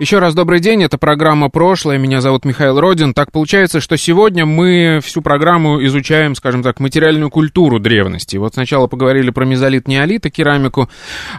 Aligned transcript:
еще 0.00 0.18
раз 0.18 0.34
добрый 0.34 0.60
день, 0.60 0.82
это 0.82 0.96
программа 0.96 1.50
«Прошлое», 1.50 1.98
меня 1.98 2.22
зовут 2.22 2.46
Михаил 2.46 2.80
Родин. 2.80 3.12
Так 3.12 3.30
получается, 3.32 3.80
что 3.80 3.98
сегодня 3.98 4.46
мы 4.46 5.00
всю 5.02 5.20
программу 5.20 5.84
изучаем, 5.84 6.34
скажем 6.34 6.62
так, 6.62 6.80
материальную 6.80 7.28
культуру 7.28 7.78
древности. 7.78 8.38
Вот 8.38 8.54
сначала 8.54 8.86
поговорили 8.86 9.28
про 9.28 9.44
мезолит, 9.44 9.86
неолит 9.86 10.24
и 10.24 10.30
керамику, 10.30 10.88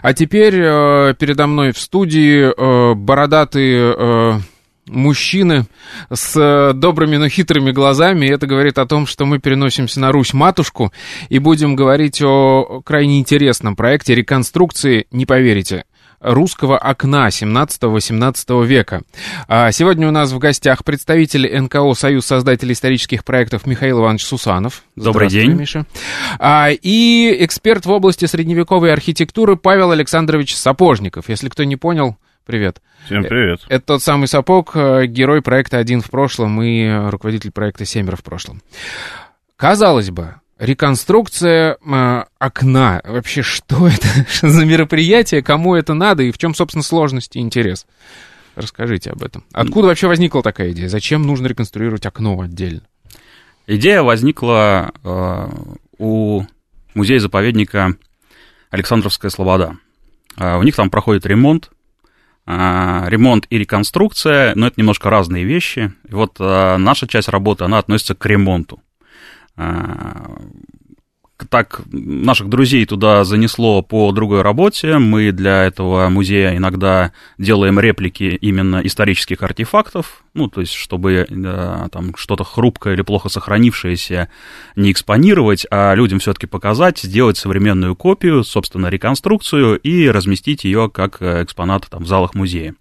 а 0.00 0.14
теперь 0.14 0.54
э, 0.56 1.14
передо 1.18 1.48
мной 1.48 1.72
в 1.72 1.78
студии 1.78 2.52
э, 2.56 2.94
бородатые... 2.94 3.94
Э, 3.98 4.40
мужчины 4.86 5.66
с 6.12 6.72
добрыми, 6.74 7.16
но 7.16 7.28
хитрыми 7.28 7.70
глазами. 7.70 8.26
И 8.26 8.30
это 8.30 8.48
говорит 8.48 8.78
о 8.78 8.86
том, 8.86 9.06
что 9.06 9.24
мы 9.26 9.38
переносимся 9.38 10.00
на 10.00 10.10
Русь-матушку 10.10 10.92
и 11.28 11.38
будем 11.38 11.76
говорить 11.76 12.20
о 12.20 12.82
крайне 12.84 13.20
интересном 13.20 13.76
проекте 13.76 14.16
реконструкции, 14.16 15.06
не 15.12 15.24
поверите, 15.24 15.84
русского 16.22 16.78
окна 16.78 17.28
17-18 17.28 18.64
века. 18.64 19.02
А 19.48 19.72
сегодня 19.72 20.08
у 20.08 20.10
нас 20.10 20.32
в 20.32 20.38
гостях 20.38 20.84
представитель 20.84 21.60
НКО 21.62 21.92
«Союз 21.94 22.26
создателей 22.26 22.72
исторических 22.72 23.24
проектов» 23.24 23.66
Михаил 23.66 24.00
Иванович 24.00 24.24
Сусанов. 24.24 24.84
Добрый 24.96 25.28
день. 25.28 25.52
Миша. 25.52 25.84
А, 26.38 26.70
и 26.70 27.36
эксперт 27.44 27.84
в 27.84 27.90
области 27.90 28.24
средневековой 28.24 28.92
архитектуры 28.92 29.56
Павел 29.56 29.90
Александрович 29.90 30.54
Сапожников. 30.56 31.28
Если 31.28 31.48
кто 31.48 31.64
не 31.64 31.76
понял, 31.76 32.16
Привет. 32.44 32.82
Всем 33.06 33.22
привет. 33.22 33.60
Это 33.68 33.86
тот 33.86 34.02
самый 34.02 34.26
Сапог, 34.26 34.72
э, 34.74 35.06
герой 35.06 35.42
проекта 35.42 35.78
«Один 35.78 36.00
в 36.00 36.10
прошлом» 36.10 36.60
и 36.60 37.08
руководитель 37.08 37.52
проекта 37.52 37.84
«Семеро 37.84 38.16
в 38.16 38.24
прошлом». 38.24 38.62
Казалось 39.54 40.10
бы, 40.10 40.34
реконструкция 40.62 41.76
э, 41.84 42.24
окна. 42.38 43.00
Вообще, 43.04 43.42
что 43.42 43.88
это 43.88 44.08
за 44.48 44.64
мероприятие, 44.64 45.42
кому 45.42 45.74
это 45.74 45.92
надо 45.92 46.22
и 46.22 46.30
в 46.30 46.38
чем, 46.38 46.54
собственно, 46.54 46.84
сложность 46.84 47.36
и 47.36 47.40
интерес? 47.40 47.86
Расскажите 48.54 49.10
об 49.10 49.22
этом. 49.22 49.44
Откуда 49.52 49.88
вообще 49.88 50.06
возникла 50.06 50.42
такая 50.42 50.72
идея? 50.72 50.88
Зачем 50.88 51.22
нужно 51.22 51.46
реконструировать 51.46 52.06
окно 52.06 52.40
отдельно? 52.40 52.82
Идея 53.66 54.02
возникла 54.02 54.92
э, 55.02 55.48
у 55.98 56.42
музея-заповедника 56.94 57.96
Александровская 58.70 59.30
Слобода. 59.30 59.78
Э, 60.36 60.58
у 60.58 60.62
них 60.62 60.76
там 60.76 60.90
проходит 60.90 61.26
ремонт, 61.26 61.70
э, 62.46 63.04
ремонт 63.06 63.46
и 63.50 63.58
реконструкция, 63.58 64.52
но 64.54 64.66
это 64.68 64.74
немножко 64.80 65.10
разные 65.10 65.44
вещи. 65.44 65.92
И 66.08 66.14
вот 66.14 66.36
э, 66.38 66.76
наша 66.76 67.08
часть 67.08 67.28
работы, 67.28 67.64
она 67.64 67.78
относится 67.78 68.14
к 68.14 68.24
ремонту. 68.26 68.80
А, 69.56 70.36
так 71.48 71.82
наших 71.90 72.48
друзей 72.48 72.84
туда 72.86 73.24
занесло 73.24 73.82
по 73.82 74.12
другой 74.12 74.42
работе. 74.42 74.98
Мы 74.98 75.32
для 75.32 75.64
этого 75.64 76.08
музея 76.08 76.56
иногда 76.56 77.12
делаем 77.38 77.78
реплики 77.80 78.38
именно 78.40 78.80
исторических 78.84 79.42
артефактов, 79.42 80.24
ну, 80.34 80.48
то 80.48 80.60
есть, 80.60 80.72
чтобы 80.72 81.26
да, 81.28 81.88
там 81.92 82.14
что-то 82.16 82.44
хрупкое 82.44 82.94
или 82.94 83.02
плохо 83.02 83.28
сохранившееся 83.28 84.28
не 84.76 84.92
экспонировать, 84.92 85.66
а 85.70 85.94
людям 85.94 86.18
все-таки 86.18 86.46
показать, 86.46 87.00
сделать 87.00 87.36
современную 87.36 87.96
копию, 87.96 88.44
собственно, 88.44 88.86
реконструкцию 88.86 89.78
и 89.78 90.08
разместить 90.08 90.64
ее 90.64 90.90
как 90.90 91.20
экспонат 91.20 91.86
там, 91.88 92.04
в 92.04 92.06
залах 92.06 92.34
музея. 92.34 92.74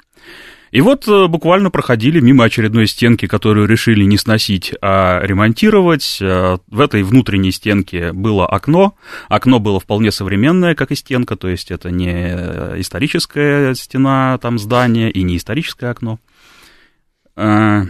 И 0.72 0.80
вот 0.80 1.06
э, 1.08 1.28
буквально 1.28 1.70
проходили 1.70 2.22
мимо 2.22 2.46
очередной 2.46 2.88
стенки, 2.88 3.28
которую 3.28 3.68
решили 3.68 4.06
не 4.06 4.18
сносить, 4.18 4.74
а 4.82 5.20
ремонтировать. 5.22 6.20
Э, 6.22 6.60
в 6.68 6.80
этой 6.80 7.04
внутренней 7.04 7.52
стенке 7.52 8.14
было 8.14 8.48
окно. 8.48 8.96
Окно 9.28 9.60
было 9.60 9.82
вполне 9.82 10.12
современное, 10.12 10.74
как 10.74 10.92
и 10.92 10.96
стенка, 10.96 11.36
то 11.36 11.50
есть 11.50 11.72
это 11.72 11.92
не 11.92 12.10
историческая 12.80 13.76
стена 13.76 14.38
там 14.38 14.58
здания 14.58 15.12
и 15.12 15.24
не 15.24 15.36
историческое 15.36 15.88
окно. 15.88 16.20
Э, 17.36 17.84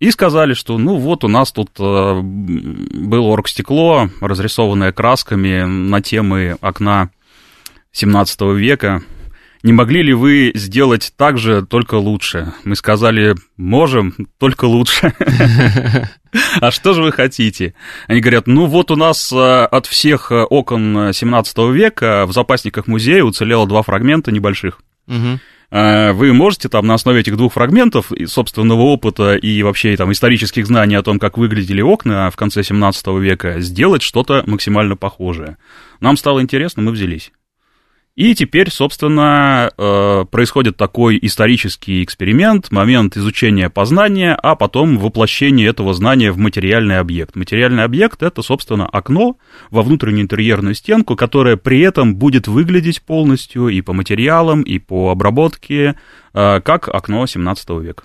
и 0.00 0.10
сказали, 0.10 0.54
что 0.54 0.78
ну 0.78 0.96
вот 0.96 1.22
у 1.22 1.28
нас 1.28 1.52
тут 1.52 1.70
было 1.78 3.26
оргстекло, 3.28 4.10
разрисованное 4.20 4.92
красками 4.92 5.62
на 5.62 6.02
темы 6.02 6.58
окна 6.60 7.10
17 7.92 8.42
века, 8.56 9.02
не 9.66 9.72
могли 9.72 10.00
ли 10.02 10.14
вы 10.14 10.52
сделать 10.54 11.12
так 11.16 11.38
же, 11.38 11.66
только 11.66 11.96
лучше? 11.96 12.52
Мы 12.62 12.76
сказали, 12.76 13.34
можем, 13.56 14.14
только 14.38 14.64
лучше. 14.66 15.12
А 16.60 16.70
что 16.70 16.92
же 16.92 17.02
вы 17.02 17.12
хотите? 17.12 17.72
Они 18.08 18.20
говорят, 18.20 18.46
ну 18.46 18.66
вот 18.66 18.90
у 18.90 18.96
нас 18.96 19.32
э, 19.32 19.64
от 19.64 19.86
всех 19.86 20.30
э, 20.30 20.42
окон 20.42 21.14
17 21.14 21.58
века 21.72 22.26
в 22.26 22.32
запасниках 22.32 22.86
музея 22.86 23.24
уцелело 23.24 23.66
два 23.66 23.80
фрагмента 23.82 24.30
небольших. 24.30 24.80
Э, 25.70 26.12
вы 26.12 26.34
можете 26.34 26.68
там 26.68 26.86
на 26.86 26.92
основе 26.92 27.20
этих 27.20 27.38
двух 27.38 27.54
фрагментов 27.54 28.12
собственного 28.26 28.82
опыта 28.82 29.34
и 29.34 29.62
вообще 29.62 29.96
там 29.96 30.12
исторических 30.12 30.66
знаний 30.66 30.96
о 30.96 31.02
том, 31.02 31.18
как 31.18 31.38
выглядели 31.38 31.80
окна 31.80 32.30
в 32.30 32.36
конце 32.36 32.62
17 32.62 33.06
века, 33.18 33.60
сделать 33.60 34.02
что-то 34.02 34.42
максимально 34.46 34.94
похожее. 34.96 35.56
Нам 36.00 36.18
стало 36.18 36.42
интересно, 36.42 36.82
мы 36.82 36.92
взялись. 36.92 37.32
И 38.16 38.34
теперь, 38.34 38.70
собственно, 38.70 39.70
э, 39.76 40.24
происходит 40.30 40.78
такой 40.78 41.18
исторический 41.20 42.02
эксперимент, 42.02 42.70
момент 42.70 43.14
изучения 43.18 43.68
познания, 43.68 44.34
а 44.42 44.56
потом 44.56 44.96
воплощение 44.96 45.68
этого 45.68 45.92
знания 45.92 46.32
в 46.32 46.38
материальный 46.38 46.98
объект. 46.98 47.36
Материальный 47.36 47.84
объект— 47.84 48.22
это, 48.22 48.40
собственно, 48.40 48.86
окно 48.86 49.36
во 49.68 49.82
внутреннюю 49.82 50.22
интерьерную 50.22 50.74
стенку, 50.74 51.14
которое 51.14 51.58
при 51.58 51.80
этом 51.80 52.16
будет 52.16 52.48
выглядеть 52.48 53.02
полностью 53.02 53.68
и 53.68 53.82
по 53.82 53.92
материалам, 53.92 54.62
и 54.62 54.78
по 54.78 55.10
обработке, 55.10 55.94
э, 56.32 56.60
как 56.62 56.88
окно 56.88 57.26
17 57.26 57.80
века. 57.80 58.04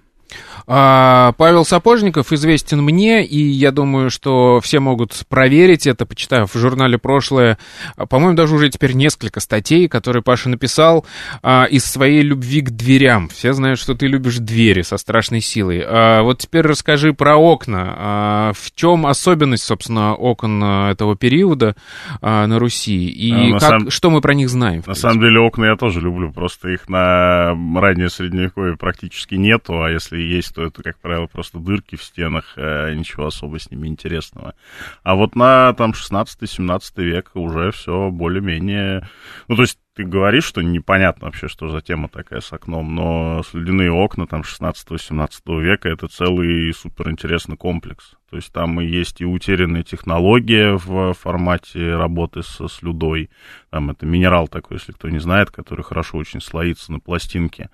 А, 0.67 1.33
Павел 1.37 1.65
Сапожников 1.65 2.31
известен 2.31 2.81
мне, 2.81 3.25
и 3.25 3.37
я 3.37 3.71
думаю, 3.71 4.09
что 4.09 4.59
все 4.61 4.79
могут 4.79 5.13
проверить 5.27 5.87
это, 5.87 6.05
почитав 6.05 6.53
в 6.53 6.57
журнале 6.57 6.97
«Прошлое». 6.97 7.57
А, 7.95 8.05
по-моему, 8.05 8.35
даже 8.35 8.55
уже 8.55 8.69
теперь 8.69 8.93
несколько 8.93 9.39
статей, 9.39 9.87
которые 9.87 10.23
Паша 10.23 10.49
написал 10.49 11.05
а, 11.41 11.65
из 11.65 11.85
своей 11.85 12.21
любви 12.21 12.61
к 12.61 12.71
дверям. 12.71 13.29
Все 13.29 13.53
знают, 13.53 13.79
что 13.79 13.95
ты 13.95 14.07
любишь 14.07 14.37
двери 14.37 14.81
со 14.81 14.97
страшной 14.97 15.41
силой. 15.41 15.83
А, 15.85 16.21
вот 16.21 16.39
теперь 16.39 16.61
расскажи 16.61 17.13
про 17.13 17.37
окна. 17.37 17.95
А, 17.97 18.51
в 18.53 18.73
чем 18.75 19.05
особенность, 19.05 19.63
собственно, 19.63 20.15
окон 20.15 20.63
этого 20.63 21.15
периода 21.15 21.75
а, 22.21 22.47
на 22.47 22.59
Руси? 22.59 23.07
И 23.09 23.31
а, 23.31 23.59
как, 23.59 23.61
сам... 23.61 23.89
что 23.89 24.09
мы 24.09 24.21
про 24.21 24.33
них 24.33 24.49
знаем? 24.49 24.83
На 24.85 24.93
самом 24.93 25.19
деле 25.19 25.39
окна 25.39 25.65
я 25.65 25.75
тоже 25.75 26.01
люблю, 26.01 26.31
просто 26.31 26.69
их 26.69 26.87
на 26.89 27.53
раннее 27.75 28.09
средневековье 28.09 28.77
практически 28.77 29.35
нету, 29.35 29.81
а 29.81 29.89
если 29.89 30.19
есть 30.19 30.50
то 30.51 30.63
это, 30.63 30.83
как 30.83 30.99
правило, 30.99 31.27
просто 31.27 31.59
дырки 31.59 31.95
в 31.95 32.03
стенах, 32.03 32.53
э, 32.57 32.93
ничего 32.93 33.27
особо 33.27 33.59
с 33.59 33.69
ними 33.71 33.87
интересного. 33.87 34.55
А 35.03 35.15
вот 35.15 35.35
на 35.35 35.73
там 35.73 35.91
16-17 35.91 37.03
век 37.03 37.31
уже 37.33 37.71
все 37.71 38.09
более-менее... 38.09 39.07
Ну, 39.47 39.55
то 39.55 39.63
есть 39.63 39.79
ты 39.93 40.05
говоришь, 40.05 40.45
что 40.45 40.61
непонятно 40.61 41.25
вообще, 41.25 41.47
что 41.47 41.67
за 41.67 41.81
тема 41.81 42.07
такая 42.07 42.39
с 42.39 42.53
окном, 42.53 42.95
но 42.95 43.43
слюдяные 43.43 43.91
окна 43.91 44.25
там 44.25 44.41
16-17 44.41 45.61
века 45.61 45.89
это 45.89 46.07
целый 46.07 46.73
суперинтересный 46.73 47.57
комплекс. 47.57 48.15
То 48.29 48.37
есть 48.37 48.53
там 48.53 48.79
и 48.79 48.85
есть 48.85 49.19
и 49.19 49.25
утерянные 49.25 49.83
технологии 49.83 50.77
в 50.77 51.13
формате 51.13 51.95
работы 51.95 52.41
со 52.41 52.69
слюдой. 52.69 53.29
Там 53.69 53.89
это 53.89 54.05
минерал 54.05 54.47
такой, 54.47 54.77
если 54.77 54.93
кто 54.93 55.09
не 55.09 55.19
знает, 55.19 55.51
который 55.51 55.83
хорошо 55.83 56.17
очень 56.17 56.39
слоится 56.39 56.93
на 56.93 56.99
пластинке. 56.99 57.69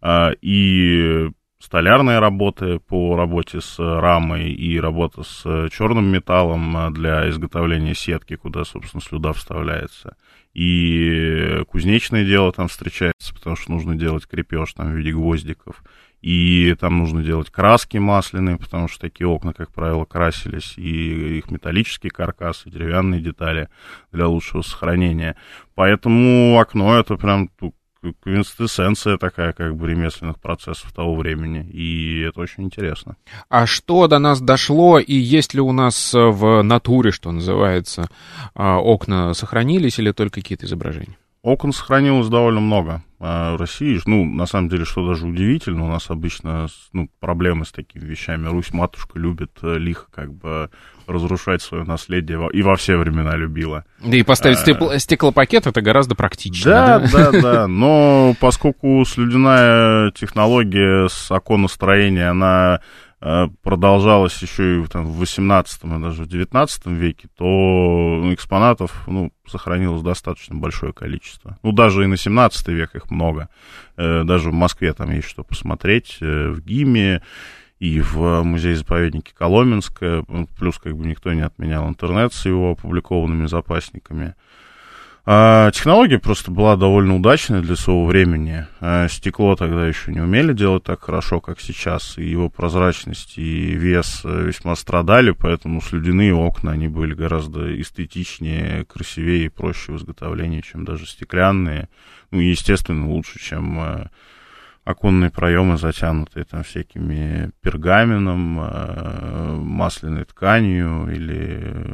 А, 0.00 0.30
и 0.40 1.30
столярные 1.58 2.18
работы 2.18 2.78
по 2.78 3.16
работе 3.16 3.60
с 3.60 3.78
рамой 3.78 4.52
и 4.52 4.78
работа 4.78 5.22
с 5.22 5.68
черным 5.70 6.06
металлом 6.06 6.76
а, 6.76 6.90
для 6.90 7.28
изготовления 7.30 7.94
сетки, 7.94 8.36
куда, 8.36 8.64
собственно, 8.64 9.02
слюда 9.02 9.32
вставляется. 9.32 10.16
И 10.52 11.62
кузнечное 11.68 12.24
дело 12.24 12.52
там 12.52 12.68
встречается, 12.68 13.34
потому 13.34 13.56
что 13.56 13.72
нужно 13.72 13.94
делать 13.94 14.26
крепеж 14.26 14.72
там 14.72 14.90
в 14.90 14.96
виде 14.96 15.12
гвоздиков. 15.12 15.82
И 16.22 16.74
там 16.80 16.98
нужно 16.98 17.22
делать 17.22 17.50
краски 17.50 17.98
масляные, 17.98 18.56
потому 18.56 18.88
что 18.88 19.00
такие 19.00 19.28
окна, 19.28 19.52
как 19.52 19.70
правило, 19.72 20.04
красились, 20.06 20.74
и 20.78 21.38
их 21.38 21.50
металлические 21.50 22.10
каркасы, 22.10 22.70
деревянные 22.70 23.20
детали 23.20 23.68
для 24.12 24.26
лучшего 24.26 24.62
сохранения. 24.62 25.36
Поэтому 25.74 26.58
окно 26.58 26.98
это 26.98 27.16
прям 27.16 27.50
квинтэссенция 28.22 29.18
такая, 29.18 29.52
как 29.52 29.76
бы, 29.76 29.88
ремесленных 29.88 30.38
процессов 30.38 30.92
того 30.92 31.14
времени, 31.14 31.68
и 31.70 32.20
это 32.20 32.40
очень 32.40 32.64
интересно. 32.64 33.16
А 33.48 33.66
что 33.66 34.06
до 34.06 34.18
нас 34.18 34.40
дошло, 34.40 34.98
и 34.98 35.14
есть 35.14 35.54
ли 35.54 35.60
у 35.60 35.72
нас 35.72 36.12
в 36.12 36.62
натуре, 36.62 37.10
что 37.10 37.32
называется, 37.32 38.08
а, 38.54 38.78
окна 38.78 39.34
сохранились 39.34 39.98
или 39.98 40.12
только 40.12 40.40
какие-то 40.40 40.66
изображения? 40.66 41.16
Окон 41.42 41.72
сохранилось 41.72 42.28
довольно 42.28 42.60
много 42.60 43.02
а 43.18 43.56
России. 43.56 43.98
Ну, 44.04 44.24
на 44.24 44.46
самом 44.46 44.68
деле, 44.68 44.84
что 44.84 45.06
даже 45.06 45.26
удивительно, 45.26 45.84
у 45.84 45.88
нас 45.88 46.10
обычно 46.10 46.66
ну, 46.92 47.08
проблемы 47.18 47.64
с 47.64 47.72
такими 47.72 48.04
вещами. 48.04 48.46
Русь-матушка 48.48 49.18
любит 49.18 49.52
э, 49.62 49.78
лихо 49.78 50.06
как 50.10 50.34
бы 50.34 50.70
разрушать 51.06 51.62
свое 51.62 51.84
наследие, 51.84 52.38
и 52.52 52.62
во 52.62 52.76
все 52.76 52.96
времена 52.96 53.36
любила. 53.36 53.84
Да 54.04 54.16
и 54.16 54.22
поставить 54.22 54.58
а, 54.58 54.98
стеклопакет 54.98 55.66
это 55.66 55.80
гораздо 55.80 56.14
практичнее. 56.14 56.74
Да, 56.74 56.98
да, 56.98 57.30
да, 57.30 57.40
да. 57.40 57.66
Но 57.68 58.34
поскольку 58.40 59.04
слюдяная 59.06 60.10
технология 60.10 61.08
с 61.08 61.30
оконостроения, 61.30 62.30
она 62.30 62.80
продолжалось 63.18 64.40
еще 64.42 64.82
и 64.82 64.86
там, 64.86 65.06
в 65.06 65.18
18 65.18 65.84
и 65.84 66.02
даже 66.02 66.24
в 66.24 66.28
19 66.28 66.86
веке, 66.86 67.28
то 67.36 67.44
ну, 67.44 68.34
экспонатов 68.34 69.04
ну, 69.06 69.32
сохранилось 69.46 70.02
достаточно 70.02 70.54
большое 70.54 70.92
количество. 70.92 71.58
Ну, 71.62 71.72
даже 71.72 72.04
и 72.04 72.06
на 72.06 72.16
17 72.16 72.68
век 72.68 72.94
их 72.94 73.10
много. 73.10 73.48
Э, 73.96 74.22
даже 74.24 74.50
в 74.50 74.54
Москве 74.54 74.92
там 74.92 75.10
есть 75.12 75.28
что 75.28 75.44
посмотреть, 75.44 76.18
э, 76.20 76.50
в 76.50 76.60
ГИМе 76.60 77.22
и 77.78 78.00
в 78.00 78.42
музее-заповеднике 78.42 79.34
Коломенское, 79.34 80.24
плюс 80.58 80.78
как 80.78 80.96
бы 80.96 81.06
никто 81.06 81.32
не 81.32 81.42
отменял 81.42 81.88
интернет 81.88 82.32
с 82.32 82.46
его 82.46 82.72
опубликованными 82.72 83.46
запасниками. 83.46 84.34
А, 85.28 85.72
технология 85.72 86.20
просто 86.20 86.52
была 86.52 86.76
довольно 86.76 87.16
удачная 87.16 87.60
для 87.60 87.74
своего 87.74 88.06
времени. 88.06 88.68
А, 88.78 89.08
стекло 89.08 89.56
тогда 89.56 89.84
еще 89.84 90.12
не 90.12 90.20
умели 90.20 90.52
делать 90.52 90.84
так 90.84 91.02
хорошо, 91.02 91.40
как 91.40 91.60
сейчас, 91.60 92.16
и 92.16 92.24
его 92.24 92.48
прозрачность 92.48 93.36
и 93.36 93.72
вес 93.72 94.20
э, 94.22 94.44
весьма 94.44 94.76
страдали, 94.76 95.32
поэтому 95.32 95.80
слюдяные 95.80 96.32
окна, 96.32 96.70
они 96.70 96.86
были 96.86 97.12
гораздо 97.12 97.80
эстетичнее, 97.80 98.84
красивее 98.84 99.46
и 99.46 99.48
проще 99.48 99.90
в 99.90 99.96
изготовлении, 99.96 100.60
чем 100.60 100.84
даже 100.84 101.08
стеклянные. 101.08 101.88
Ну, 102.30 102.38
естественно, 102.38 103.08
лучше, 103.08 103.40
чем 103.40 103.80
э, 103.80 104.08
оконные 104.84 105.30
проемы, 105.30 105.76
затянутые 105.76 106.44
там 106.44 106.62
всякими 106.62 107.50
пергаменом, 107.62 108.60
э, 108.60 109.56
масляной 109.56 110.24
тканью 110.24 111.12
или 111.12 111.85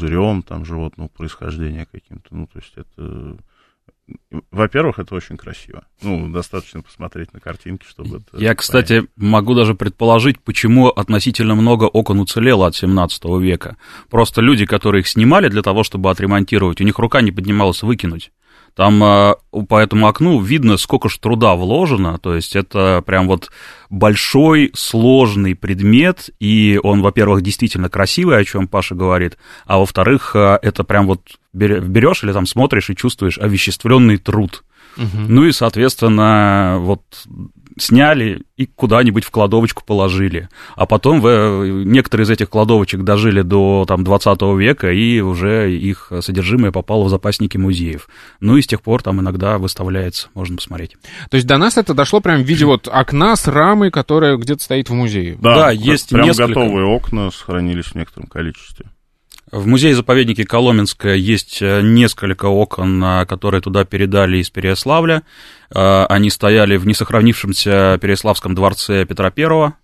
пузырем 0.00 0.42
там 0.42 0.64
животного 0.64 1.08
происхождения 1.08 1.86
каким-то. 1.90 2.28
Ну, 2.30 2.46
то 2.46 2.58
есть 2.58 2.72
это... 2.76 3.36
Во-первых, 4.50 4.98
это 4.98 5.14
очень 5.14 5.36
красиво. 5.36 5.84
Ну, 6.02 6.32
достаточно 6.32 6.82
посмотреть 6.82 7.32
на 7.32 7.38
картинки, 7.38 7.86
чтобы 7.88 8.16
это... 8.16 8.42
Я, 8.42 8.56
кстати, 8.56 9.00
понять. 9.00 9.10
могу 9.16 9.54
даже 9.54 9.74
предположить, 9.74 10.40
почему 10.40 10.88
относительно 10.88 11.54
много 11.54 11.84
окон 11.84 12.18
уцелело 12.18 12.66
от 12.66 12.74
17 12.74 13.24
века. 13.40 13.76
Просто 14.08 14.40
люди, 14.40 14.66
которые 14.66 15.02
их 15.02 15.08
снимали 15.08 15.48
для 15.48 15.62
того, 15.62 15.84
чтобы 15.84 16.10
отремонтировать, 16.10 16.80
у 16.80 16.84
них 16.84 16.98
рука 16.98 17.20
не 17.20 17.30
поднималась 17.30 17.82
выкинуть. 17.84 18.32
Там 18.74 19.02
а, 19.02 19.36
по 19.68 19.78
этому 19.78 20.06
окну 20.06 20.40
видно, 20.40 20.76
сколько 20.76 21.08
же 21.08 21.18
труда 21.18 21.54
вложено, 21.54 22.18
то 22.18 22.34
есть 22.34 22.56
это 22.56 23.02
прям 23.04 23.26
вот 23.26 23.50
большой, 23.90 24.70
сложный 24.74 25.54
предмет, 25.54 26.30
и 26.40 26.78
он, 26.82 27.02
во-первых, 27.02 27.42
действительно 27.42 27.88
красивый, 27.88 28.38
о 28.38 28.44
чем 28.44 28.68
Паша 28.68 28.94
говорит, 28.94 29.36
а 29.66 29.78
во-вторых, 29.78 30.32
а, 30.34 30.58
это 30.62 30.84
прям 30.84 31.06
вот 31.06 31.20
берешь 31.52 32.22
или 32.22 32.32
там 32.32 32.46
смотришь 32.46 32.90
и 32.90 32.96
чувствуешь 32.96 33.38
овеществленный 33.38 34.18
труд. 34.18 34.64
Угу. 34.96 35.18
Ну 35.28 35.44
и, 35.44 35.52
соответственно, 35.52 36.78
вот 36.80 37.02
сняли 37.82 38.42
и 38.56 38.66
куда-нибудь 38.66 39.24
в 39.24 39.30
кладовочку 39.30 39.84
положили. 39.84 40.48
А 40.76 40.86
потом 40.86 41.20
в, 41.20 41.84
некоторые 41.84 42.24
из 42.24 42.30
этих 42.30 42.50
кладовочек 42.50 43.02
дожили 43.02 43.42
до 43.42 43.84
там, 43.86 44.04
20 44.04 44.42
века, 44.58 44.90
и 44.90 45.20
уже 45.20 45.72
их 45.72 46.12
содержимое 46.20 46.72
попало 46.72 47.04
в 47.04 47.08
запасники 47.08 47.56
музеев. 47.56 48.08
Ну 48.40 48.56
и 48.56 48.62
с 48.62 48.66
тех 48.66 48.82
пор 48.82 49.02
там 49.02 49.20
иногда 49.20 49.58
выставляется, 49.58 50.28
можно 50.34 50.56
посмотреть. 50.56 50.96
То 51.30 51.36
есть 51.36 51.46
до 51.46 51.56
нас 51.56 51.78
это 51.78 51.94
дошло 51.94 52.20
прям 52.20 52.42
в 52.42 52.46
виде 52.46 52.64
вот 52.64 52.88
окна 52.88 53.36
с 53.36 53.48
рамой, 53.48 53.90
которая 53.90 54.36
где-то 54.36 54.62
стоит 54.62 54.90
в 54.90 54.94
музее? 54.94 55.38
Да, 55.40 55.56
да 55.56 55.70
есть 55.70 56.10
прям 56.10 56.26
несколько... 56.26 56.48
готовые 56.48 56.86
окна 56.86 57.30
сохранились 57.30 57.86
в 57.86 57.94
некотором 57.94 58.28
количестве. 58.28 58.86
В 59.52 59.66
музее-заповеднике 59.66 60.44
Коломенское 60.44 61.16
есть 61.16 61.60
э, 61.60 61.80
несколько 61.82 62.46
окон, 62.46 63.02
которые 63.26 63.60
туда 63.60 63.84
передали 63.84 64.38
из 64.38 64.48
Переяславля. 64.48 65.24
Э, 65.74 66.04
они 66.04 66.30
стояли 66.30 66.76
в 66.76 66.86
несохранившемся 66.86 67.98
Переяславском 68.00 68.54
дворце 68.54 69.04
Петра 69.04 69.30
Первого. 69.30 69.74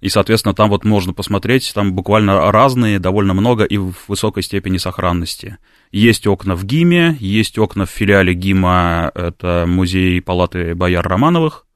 И, 0.00 0.08
соответственно, 0.08 0.54
там 0.54 0.70
вот 0.70 0.84
можно 0.84 1.12
посмотреть, 1.12 1.72
там 1.74 1.92
буквально 1.92 2.50
разные, 2.50 2.98
довольно 2.98 3.34
много 3.34 3.64
и 3.64 3.76
в 3.76 3.94
высокой 4.08 4.42
степени 4.42 4.78
сохранности. 4.78 5.58
Есть 5.92 6.26
окна 6.26 6.54
в 6.54 6.64
ГИМе, 6.64 7.16
есть 7.20 7.58
окна 7.58 7.84
в 7.84 7.90
филиале 7.90 8.32
ГИМа, 8.32 9.12
это 9.14 9.64
музей 9.66 10.22
палаты 10.22 10.74
бояр 10.74 11.06
Романовых, 11.06 11.66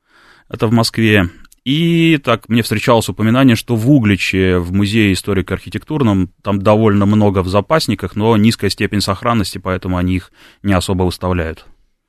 это 0.49 0.67
в 0.67 0.73
Москве. 0.73 1.29
И 1.65 2.19
так 2.23 2.49
мне 2.51 2.63
встречалось 2.63 3.09
упоминание, 3.09 3.57
что 3.57 3.75
в 3.75 3.91
Угличе, 3.91 4.59
в 4.59 4.73
музее 4.73 5.15
историко-архитектурном, 5.15 6.31
там 6.43 6.61
довольно 6.61 7.07
много 7.07 7.43
в 7.43 7.49
запасниках, 7.49 8.17
но 8.17 8.37
низкая 8.37 8.69
степень 8.69 9.01
сохранности, 9.01 9.57
поэтому 9.57 9.97
они 9.97 10.17
их 10.17 10.31
не 10.63 10.75
особо 10.75 11.05
выставляют. 11.05 11.67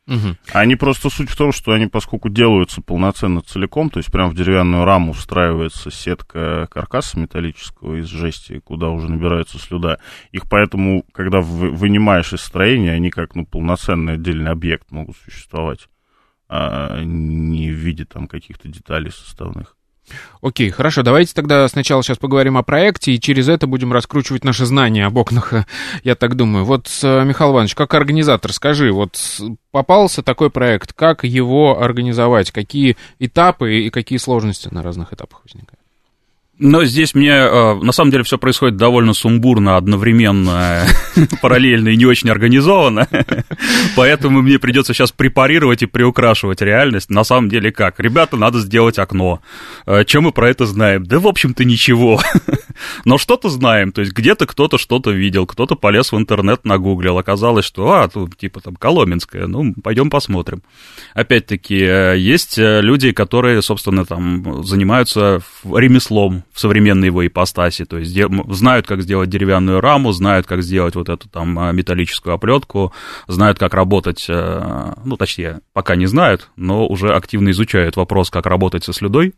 Угу. 0.08 0.36
Они 0.54 0.76
просто 0.76 1.10
суть 1.10 1.30
в 1.30 1.38
том, 1.38 1.52
что 1.52 1.72
они, 1.72 1.88
поскольку 1.88 2.30
делаются 2.30 2.82
полноценно 2.82 3.42
целиком, 3.42 3.90
то 3.90 3.98
есть 3.98 4.12
прямо 4.12 4.30
в 4.30 4.36
деревянную 4.36 4.86
раму 4.86 5.14
встраивается 5.14 5.90
сетка 5.90 6.68
каркаса 6.70 7.18
металлического 7.18 7.96
из 7.96 8.06
жести, 8.08 8.60
куда 8.60 8.90
уже 8.90 9.10
набираются 9.10 9.58
слюда. 9.58 10.00
Их 10.32 10.44
поэтому, 10.50 11.06
когда 11.12 11.40
вынимаешь 11.42 12.34
из 12.34 12.42
строения, 12.42 12.92
они 12.92 13.10
как 13.10 13.36
ну, 13.36 13.46
полноценный 13.46 14.14
отдельный 14.14 14.52
объект 14.52 14.92
могут 14.92 15.16
существовать 15.18 15.88
а 16.48 17.02
не 17.04 17.72
в 17.72 17.76
виде 17.76 18.06
там 18.06 18.28
каких-то 18.28 18.68
деталей 18.68 19.12
составных. 19.12 19.76
Окей, 20.42 20.70
хорошо, 20.70 21.02
давайте 21.02 21.34
тогда 21.34 21.68
сначала 21.68 22.04
сейчас 22.04 22.18
поговорим 22.18 22.58
о 22.58 22.64
проекте, 22.64 23.14
и 23.14 23.20
через 23.20 23.50
это 23.50 23.66
будем 23.66 23.92
раскручивать 23.92 24.44
наши 24.44 24.66
знания 24.66 25.06
об 25.06 25.18
окнах, 25.18 25.54
я 26.04 26.16
так 26.16 26.36
думаю. 26.36 26.64
Вот, 26.66 26.88
э, 27.02 27.24
Михаил 27.24 27.54
Иванович, 27.54 27.74
как 27.74 27.94
организатор, 27.96 28.54
скажи, 28.54 28.92
вот 28.92 29.20
попался 29.72 30.22
такой 30.22 30.52
проект, 30.52 30.94
как 30.94 31.24
его 31.24 31.82
организовать, 31.82 32.52
какие 32.52 32.98
этапы 33.18 33.80
и 33.80 33.90
какие 33.90 34.20
сложности 34.20 34.70
на 34.72 34.84
разных 34.84 35.12
этапах 35.12 35.42
возникают? 35.44 35.85
Но 36.58 36.86
здесь 36.86 37.14
мне, 37.14 37.32
э, 37.32 37.74
на 37.82 37.92
самом 37.92 38.12
деле, 38.12 38.24
все 38.24 38.38
происходит 38.38 38.78
довольно 38.78 39.14
сумбурно, 39.14 39.76
одновременно, 39.76 40.86
параллельно 41.42 41.90
и 41.90 41.98
не 41.98 42.06
очень 42.06 42.30
организованно. 42.30 43.10
Поэтому 43.98 44.42
мне 44.42 44.58
придется 44.58 44.94
сейчас 44.94 45.12
препарировать 45.12 45.84
и 45.84 45.86
приукрашивать 45.86 46.62
реальность. 46.62 47.10
На 47.10 47.26
самом 47.26 47.50
деле 47.50 47.74
как? 47.74 48.00
Ребята, 48.00 48.38
надо 48.38 48.60
сделать 48.60 49.00
окно. 49.00 49.42
Э, 49.86 50.06
Чем 50.06 50.24
мы 50.24 50.32
про 50.32 50.50
это 50.50 50.66
знаем? 50.66 51.06
Да, 51.06 51.20
в 51.20 51.28
общем-то, 51.28 51.66
ничего. 51.66 52.22
Но 53.06 53.18
что-то 53.18 53.50
знаем. 53.50 53.92
То 53.92 54.00
есть 54.00 54.14
где-то 54.14 54.46
кто-то 54.46 54.78
что-то 54.78 55.12
видел, 55.12 55.46
кто-то 55.46 55.76
полез 55.76 56.14
в 56.14 56.18
интернет, 56.18 56.64
нагуглил. 56.64 57.18
Оказалось, 57.18 57.66
что, 57.66 57.92
а, 57.92 58.08
тут 58.08 58.38
типа 58.38 58.62
там 58.62 58.78
Коломенская, 58.78 59.48
ну, 59.48 59.74
пойдем 59.84 60.10
посмотрим. 60.10 60.62
Опять-таки, 61.16 61.80
э, 61.82 62.18
есть 62.18 62.58
люди, 62.58 63.12
которые, 63.12 63.62
собственно, 63.62 64.06
там 64.06 64.64
занимаются 64.64 65.42
ремеслом 65.66 66.45
в 66.56 66.60
современной 66.62 67.08
его 67.08 67.28
ипостаси, 67.28 67.84
то 67.84 67.98
есть 67.98 68.18
знают, 68.50 68.88
как 68.88 69.02
сделать 69.02 69.30
деревянную 69.30 69.82
раму, 69.82 70.14
знают, 70.14 70.48
как 70.48 70.64
сделать 70.64 70.96
вот 70.96 71.10
эту 71.10 71.28
там 71.28 71.60
а, 71.60 71.74
металлическую 71.74 72.34
оплетку, 72.34 72.94
знают, 73.28 73.60
как 73.60 73.74
работать, 73.74 74.26
э, 74.30 74.94
ну, 75.04 75.18
точнее, 75.18 75.60
пока 75.74 75.98
не 75.98 76.06
знают, 76.06 76.50
но 76.56 76.88
уже 76.88 77.14
активно 77.14 77.50
изучают 77.52 77.98
вопрос, 77.98 78.30
как 78.30 78.46
работать 78.46 78.86
со 78.86 78.94
слюдой. 78.94 79.34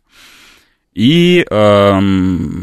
И 0.93 1.43
э, 1.49 1.99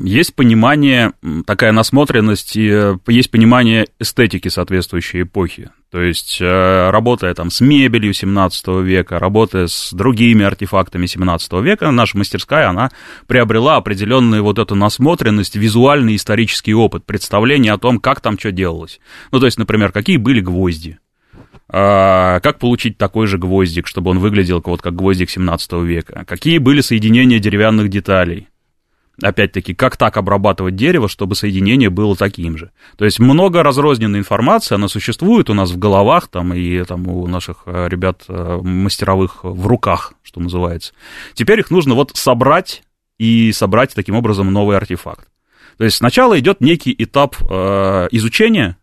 есть 0.04 0.34
понимание, 0.36 1.12
такая 1.46 1.72
насмотренность, 1.72 2.54
и, 2.54 2.68
э, 2.70 2.96
есть 3.08 3.32
понимание 3.32 3.88
эстетики 3.98 4.46
соответствующей 4.46 5.22
эпохи. 5.22 5.70
То 5.94 6.02
есть, 6.02 6.38
э, 6.40 6.90
работая 6.90 7.34
там 7.34 7.52
с 7.52 7.60
мебелью 7.60 8.12
17 8.12 8.82
века, 8.82 9.20
работая 9.20 9.68
с 9.68 9.92
другими 9.92 10.44
артефактами 10.44 11.06
17 11.06 11.60
века, 11.60 11.92
наша 11.92 12.18
мастерская, 12.18 12.68
она 12.68 12.90
приобрела 13.28 13.76
определенную 13.76 14.42
вот 14.42 14.58
эту 14.58 14.74
насмотренность, 14.74 15.54
визуальный 15.54 16.16
исторический 16.16 16.74
опыт, 16.74 17.06
представление 17.06 17.72
о 17.72 17.78
том, 17.78 18.00
как 18.00 18.20
там 18.20 18.36
что 18.40 18.50
делалось. 18.50 18.98
Ну, 19.30 19.38
то 19.38 19.46
есть, 19.46 19.56
например, 19.56 19.92
какие 19.92 20.16
были 20.16 20.40
гвозди, 20.40 20.98
а, 21.68 22.40
как 22.40 22.58
получить 22.58 22.98
такой 22.98 23.28
же 23.28 23.38
гвоздик, 23.38 23.86
чтобы 23.86 24.10
он 24.10 24.18
выглядел 24.18 24.60
вот 24.66 24.82
как 24.82 24.96
гвоздик 24.96 25.30
17 25.30 25.84
века, 25.84 26.24
какие 26.26 26.58
были 26.58 26.80
соединения 26.80 27.38
деревянных 27.38 27.88
деталей, 27.88 28.48
опять-таки, 29.22 29.74
как 29.74 29.96
так 29.96 30.16
обрабатывать 30.16 30.76
дерево, 30.76 31.08
чтобы 31.08 31.36
соединение 31.36 31.90
было 31.90 32.16
таким 32.16 32.56
же. 32.56 32.70
То 32.96 33.04
есть 33.04 33.18
много 33.18 33.62
разрозненной 33.62 34.18
информации, 34.18 34.74
она 34.74 34.88
существует 34.88 35.50
у 35.50 35.54
нас 35.54 35.70
в 35.70 35.78
головах, 35.78 36.28
там, 36.28 36.52
и 36.54 36.82
там, 36.84 37.06
у 37.08 37.26
наших 37.26 37.62
э, 37.66 37.88
ребят 37.88 38.22
э, 38.28 38.60
мастеровых 38.62 39.44
в 39.44 39.66
руках, 39.66 40.14
что 40.22 40.40
называется. 40.40 40.92
Теперь 41.34 41.60
их 41.60 41.70
нужно 41.70 41.94
вот 41.94 42.12
собрать 42.14 42.82
и 43.18 43.52
собрать 43.52 43.94
таким 43.94 44.16
образом 44.16 44.52
новый 44.52 44.76
артефакт. 44.76 45.28
То 45.78 45.84
есть 45.84 45.96
сначала 45.96 46.38
идет 46.38 46.60
некий 46.60 46.94
этап 46.96 47.36
э, 47.40 48.08
изучения, 48.12 48.76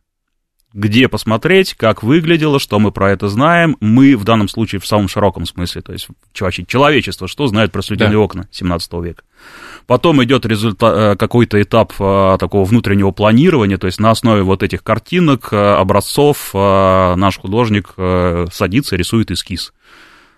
где 0.73 1.07
посмотреть, 1.09 1.73
как 1.73 2.01
выглядело, 2.01 2.59
что 2.59 2.79
мы 2.79 2.91
про 2.91 3.11
это 3.11 3.27
знаем. 3.27 3.75
Мы 3.81 4.15
в 4.15 4.23
данном 4.23 4.47
случае 4.47 4.79
в 4.79 4.87
самом 4.87 5.09
широком 5.09 5.45
смысле, 5.45 5.81
то 5.81 5.91
есть 5.91 6.07
вообще 6.39 6.65
человечество, 6.65 7.27
что 7.27 7.47
знает 7.47 7.71
про 7.71 7.81
слюдяные 7.81 8.17
да. 8.17 8.19
окна 8.19 8.47
17 8.51 8.93
века. 8.93 9.23
Потом 9.85 10.23
идет 10.23 10.45
э, 10.45 11.15
какой-то 11.17 11.61
этап 11.61 11.93
э, 11.99 12.37
такого 12.39 12.63
внутреннего 12.63 13.11
планирования, 13.11 13.77
то 13.77 13.87
есть 13.87 13.99
на 13.99 14.11
основе 14.11 14.43
вот 14.43 14.63
этих 14.63 14.83
картинок, 14.83 15.49
э, 15.51 15.57
образцов 15.57 16.53
наш 16.53 17.37
художник 17.37 17.95
садится, 18.51 18.95
рисует 18.95 19.31
эскиз 19.31 19.73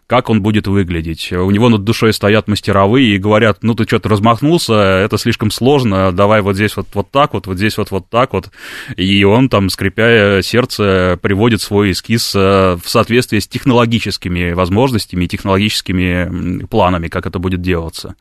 как 0.07 0.29
он 0.29 0.41
будет 0.41 0.67
выглядеть. 0.67 1.31
У 1.31 1.49
него 1.51 1.69
над 1.69 1.83
душой 1.83 2.13
стоят 2.13 2.47
мастеровые 2.47 3.15
и 3.15 3.17
говорят, 3.17 3.59
ну 3.61 3.73
ты 3.73 3.85
что-то 3.85 4.09
размахнулся, 4.09 4.73
это 4.73 5.17
слишком 5.17 5.51
сложно, 5.51 6.11
давай 6.11 6.41
вот 6.41 6.55
здесь 6.55 6.75
вот, 6.75 6.87
вот 6.93 7.09
так 7.11 7.33
вот, 7.33 7.47
вот 7.47 7.57
здесь 7.57 7.77
вот 7.77 7.91
вот 7.91 8.09
так 8.09 8.33
вот. 8.33 8.49
И 8.97 9.23
он 9.23 9.49
там, 9.49 9.69
скрипя 9.69 10.41
сердце, 10.41 11.17
приводит 11.21 11.61
свой 11.61 11.91
эскиз 11.91 12.33
э, 12.35 12.77
в 12.83 12.89
соответствии 12.89 13.39
с 13.39 13.47
технологическими 13.47 14.51
возможностями 14.51 15.25
и 15.25 15.27
технологическими 15.27 16.65
планами, 16.65 17.07
как 17.07 17.25
это 17.25 17.39
будет 17.39 17.61
делаться. 17.61 18.15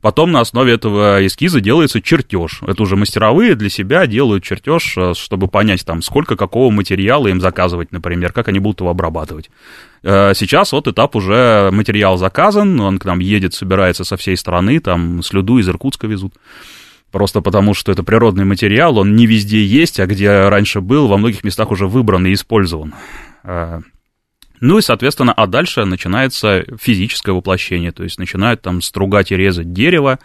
Потом 0.00 0.32
на 0.32 0.40
основе 0.40 0.72
этого 0.74 1.24
эскиза 1.26 1.60
делается 1.60 2.00
чертеж. 2.00 2.60
Это 2.66 2.82
уже 2.82 2.96
мастеровые 2.96 3.54
для 3.54 3.70
себя 3.70 4.06
делают 4.06 4.44
чертеж, 4.44 4.94
э, 4.96 5.14
чтобы 5.14 5.48
понять, 5.48 5.84
там, 5.84 6.02
сколько 6.02 6.36
какого 6.36 6.70
материала 6.70 7.28
им 7.28 7.40
заказывать, 7.40 7.92
например, 7.92 8.32
как 8.32 8.48
они 8.48 8.58
будут 8.58 8.80
его 8.80 8.90
обрабатывать. 8.90 9.50
Э, 10.02 10.32
сейчас 10.34 10.72
вот 10.72 10.88
этап 10.88 11.16
уже 11.16 11.70
материал 11.72 12.16
заказан, 12.16 12.80
он 12.80 12.98
к 12.98 13.04
нам 13.04 13.18
едет, 13.18 13.54
собирается 13.54 14.04
со 14.04 14.16
всей 14.16 14.36
страны, 14.36 14.80
там 14.80 15.22
слюду 15.22 15.58
из 15.58 15.68
Иркутска 15.68 16.06
везут. 16.06 16.34
Просто 17.10 17.40
потому, 17.40 17.72
что 17.72 17.90
это 17.90 18.02
природный 18.02 18.44
материал, 18.44 18.98
он 18.98 19.16
не 19.16 19.26
везде 19.26 19.64
есть, 19.64 19.98
а 19.98 20.06
где 20.06 20.48
раньше 20.48 20.80
был, 20.80 21.08
во 21.08 21.16
многих 21.16 21.42
местах 21.42 21.70
уже 21.70 21.86
выбран 21.86 22.26
и 22.26 22.34
использован. 22.34 22.94
Ну 24.60 24.78
и, 24.78 24.82
соответственно, 24.82 25.32
а 25.32 25.46
дальше 25.46 25.84
начинается 25.84 26.64
физическое 26.80 27.32
воплощение, 27.32 27.92
то 27.92 28.02
есть 28.02 28.18
начинают 28.18 28.62
там 28.62 28.82
стругать 28.82 29.32
и 29.32 29.36
резать 29.36 29.72
дерево, 29.72 30.18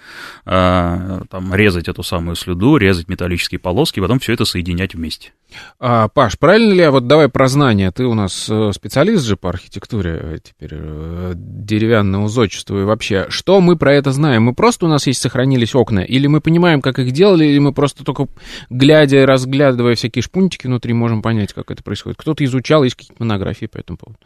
э, 0.45 1.21
там 1.29 1.53
резать 1.53 1.87
эту 1.87 2.03
самую 2.03 2.35
слюду, 2.35 2.77
резать 2.77 3.07
металлические 3.07 3.59
полоски, 3.59 3.99
потом 3.99 4.19
все 4.19 4.33
это 4.33 4.45
соединять 4.45 4.95
вместе. 4.95 5.31
А, 5.79 6.07
Паш, 6.07 6.37
правильно 6.37 6.73
ли 6.73 6.79
я, 6.79 6.91
вот 6.91 7.07
давай 7.07 7.29
про 7.29 7.47
знания, 7.47 7.91
ты 7.91 8.05
у 8.05 8.13
нас 8.13 8.47
э, 8.49 8.71
специалист 8.73 9.23
же 9.23 9.37
по 9.37 9.49
архитектуре 9.49 10.19
э, 10.21 10.37
теперь, 10.43 10.71
э, 10.73 11.33
деревянному 11.35 12.27
зодчеству 12.27 12.79
и 12.79 12.83
вообще, 12.83 13.27
что 13.29 13.61
мы 13.61 13.75
про 13.75 13.93
это 13.93 14.11
знаем? 14.11 14.43
Мы 14.43 14.53
просто 14.53 14.85
у 14.85 14.89
нас 14.89 15.07
есть 15.07 15.21
сохранились 15.21 15.75
окна, 15.75 15.99
или 15.99 16.27
мы 16.27 16.41
понимаем, 16.41 16.81
как 16.81 16.99
их 16.99 17.11
делали, 17.11 17.45
или 17.45 17.59
мы 17.59 17.73
просто 17.73 18.03
только 18.03 18.27
глядя 18.69 19.25
разглядывая 19.25 19.95
всякие 19.95 20.21
шпунтики 20.21 20.67
внутри 20.67 20.93
можем 20.93 21.21
понять, 21.21 21.53
как 21.53 21.71
это 21.71 21.83
происходит? 21.83 22.17
Кто-то 22.17 22.43
изучал, 22.45 22.83
есть 22.83 22.95
какие-то 22.95 23.21
монографии 23.23 23.65
по 23.65 23.77
этому 23.77 23.97
поводу? 23.97 24.19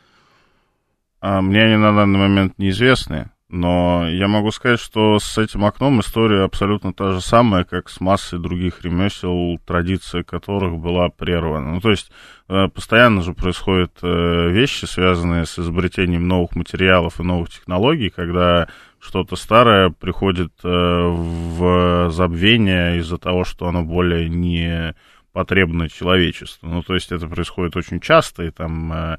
А 1.20 1.42
мне 1.42 1.64
они 1.64 1.78
на 1.78 1.96
данный 1.96 2.20
момент 2.20 2.58
неизвестны, 2.58 3.32
но 3.50 4.10
я 4.10 4.28
могу 4.28 4.52
сказать, 4.52 4.80
что 4.80 5.20
с 5.20 5.38
этим 5.38 5.64
окном 5.64 6.02
история 6.02 6.44
абсолютно 6.44 6.94
та 6.94 7.12
же 7.14 7.22
самая, 7.22 7.64
как 7.64 7.90
с 7.90 8.02
массой 8.02 8.40
других 8.40 8.84
ремесел, 8.84 9.58
традиция 9.66 10.24
которых 10.24 10.78
была 10.78 11.08
прервана. 11.08 11.76
Ну, 11.76 11.80
то 11.80 11.90
есть 11.90 12.12
э, 12.50 12.68
постоянно 12.68 13.22
же 13.22 13.34
происходят 13.34 13.94
э, 14.02 14.50
вещи, 14.50 14.84
связанные 14.84 15.46
с 15.46 15.58
изобретением 15.58 16.28
новых 16.28 16.56
материалов 16.58 17.22
и 17.22 17.24
новых 17.24 17.50
технологий, 17.50 18.10
когда 18.10 18.68
что-то 19.00 19.38
старое 19.38 19.92
приходит 19.92 20.52
э, 20.66 20.68
в 20.68 22.10
забвение 22.12 22.98
из-за 22.98 23.18
того, 23.18 23.46
что 23.46 23.68
оно 23.68 23.82
более 23.82 24.28
не 24.28 24.94
потребно 25.32 25.88
человечеству. 25.88 26.68
Ну, 26.68 26.84
то 26.84 26.96
есть 26.96 27.14
это 27.14 27.28
происходит 27.28 27.78
очень 27.78 28.02
часто, 28.02 28.44
и 28.44 28.50
там 28.50 29.18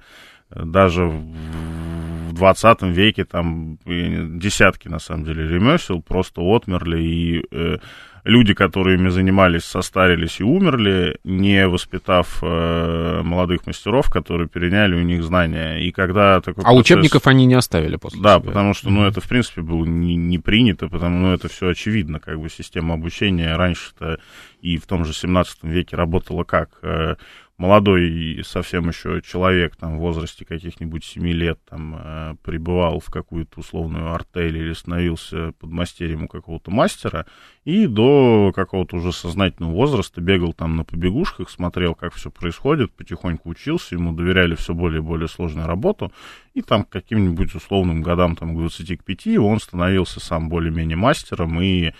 даже 0.50 1.06
в 1.06 2.32
20 2.34 2.82
веке 2.82 3.24
там 3.24 3.78
десятки, 3.84 4.88
на 4.88 4.98
самом 4.98 5.24
деле, 5.24 5.48
ремесел 5.48 6.00
просто 6.00 6.40
отмерли, 6.40 7.02
и 7.02 7.44
э, 7.50 7.78
люди, 8.24 8.54
которые 8.54 8.98
ими 8.98 9.08
занимались, 9.08 9.64
состарились 9.64 10.40
и 10.40 10.44
умерли, 10.44 11.18
не 11.24 11.66
воспитав 11.66 12.38
э, 12.42 13.22
молодых 13.24 13.66
мастеров, 13.66 14.10
которые 14.10 14.48
переняли 14.48 14.94
у 14.94 15.02
них 15.02 15.22
знания. 15.24 15.78
И 15.78 15.90
когда 15.90 16.40
такой 16.40 16.62
а 16.64 16.68
процесс... 16.68 16.80
учебников 16.80 17.26
они 17.26 17.46
не 17.46 17.54
оставили 17.54 17.96
после 17.96 18.20
Да, 18.20 18.36
себя. 18.38 18.46
потому 18.46 18.74
что, 18.74 18.90
ну, 18.90 19.06
это, 19.06 19.20
в 19.20 19.28
принципе, 19.28 19.62
было 19.62 19.84
не, 19.84 20.16
не 20.16 20.38
принято, 20.38 20.88
потому 20.88 21.18
ну, 21.18 21.34
это 21.34 21.48
все 21.48 21.68
очевидно, 21.68 22.20
как 22.20 22.38
бы 22.40 22.48
система 22.48 22.94
обучения 22.94 23.56
раньше-то 23.56 24.20
и 24.60 24.78
в 24.78 24.86
том 24.86 25.04
же 25.04 25.12
17 25.12 25.64
веке 25.64 25.96
работала 25.96 26.44
как? 26.44 26.78
Э, 26.82 27.16
молодой 27.58 28.40
совсем 28.44 28.88
еще 28.88 29.20
человек 29.20 29.74
там 29.76 29.98
в 29.98 30.00
возрасте 30.00 30.44
каких-нибудь 30.44 31.04
7 31.04 31.26
лет 31.28 31.58
там 31.68 31.96
э, 31.98 32.34
пребывал 32.42 33.00
в 33.00 33.10
какую-то 33.10 33.60
условную 33.60 34.12
артель 34.12 34.56
или 34.56 34.72
становился 34.72 35.52
подмастерьем 35.58 36.24
у 36.24 36.28
какого-то 36.28 36.70
мастера 36.70 37.26
и 37.64 37.86
до 37.86 38.52
какого-то 38.54 38.96
уже 38.96 39.12
сознательного 39.12 39.72
возраста 39.72 40.20
бегал 40.20 40.52
там 40.52 40.76
на 40.76 40.84
побегушках, 40.84 41.50
смотрел, 41.50 41.96
как 41.96 42.14
все 42.14 42.30
происходит, 42.30 42.92
потихоньку 42.92 43.50
учился, 43.50 43.96
ему 43.96 44.12
доверяли 44.12 44.54
все 44.54 44.72
более 44.72 45.00
и 45.00 45.04
более 45.04 45.28
сложную 45.28 45.66
работу, 45.66 46.12
и 46.54 46.62
там 46.62 46.84
к 46.84 46.90
каким-нибудь 46.90 47.54
условным 47.54 48.02
годам, 48.02 48.36
там, 48.36 48.54
к 48.54 48.58
20 48.58 49.00
к 49.00 49.04
5, 49.04 49.38
он 49.38 49.58
становился 49.58 50.20
сам 50.20 50.48
более-менее 50.48 50.96
мастером 50.96 51.60
и 51.60 51.92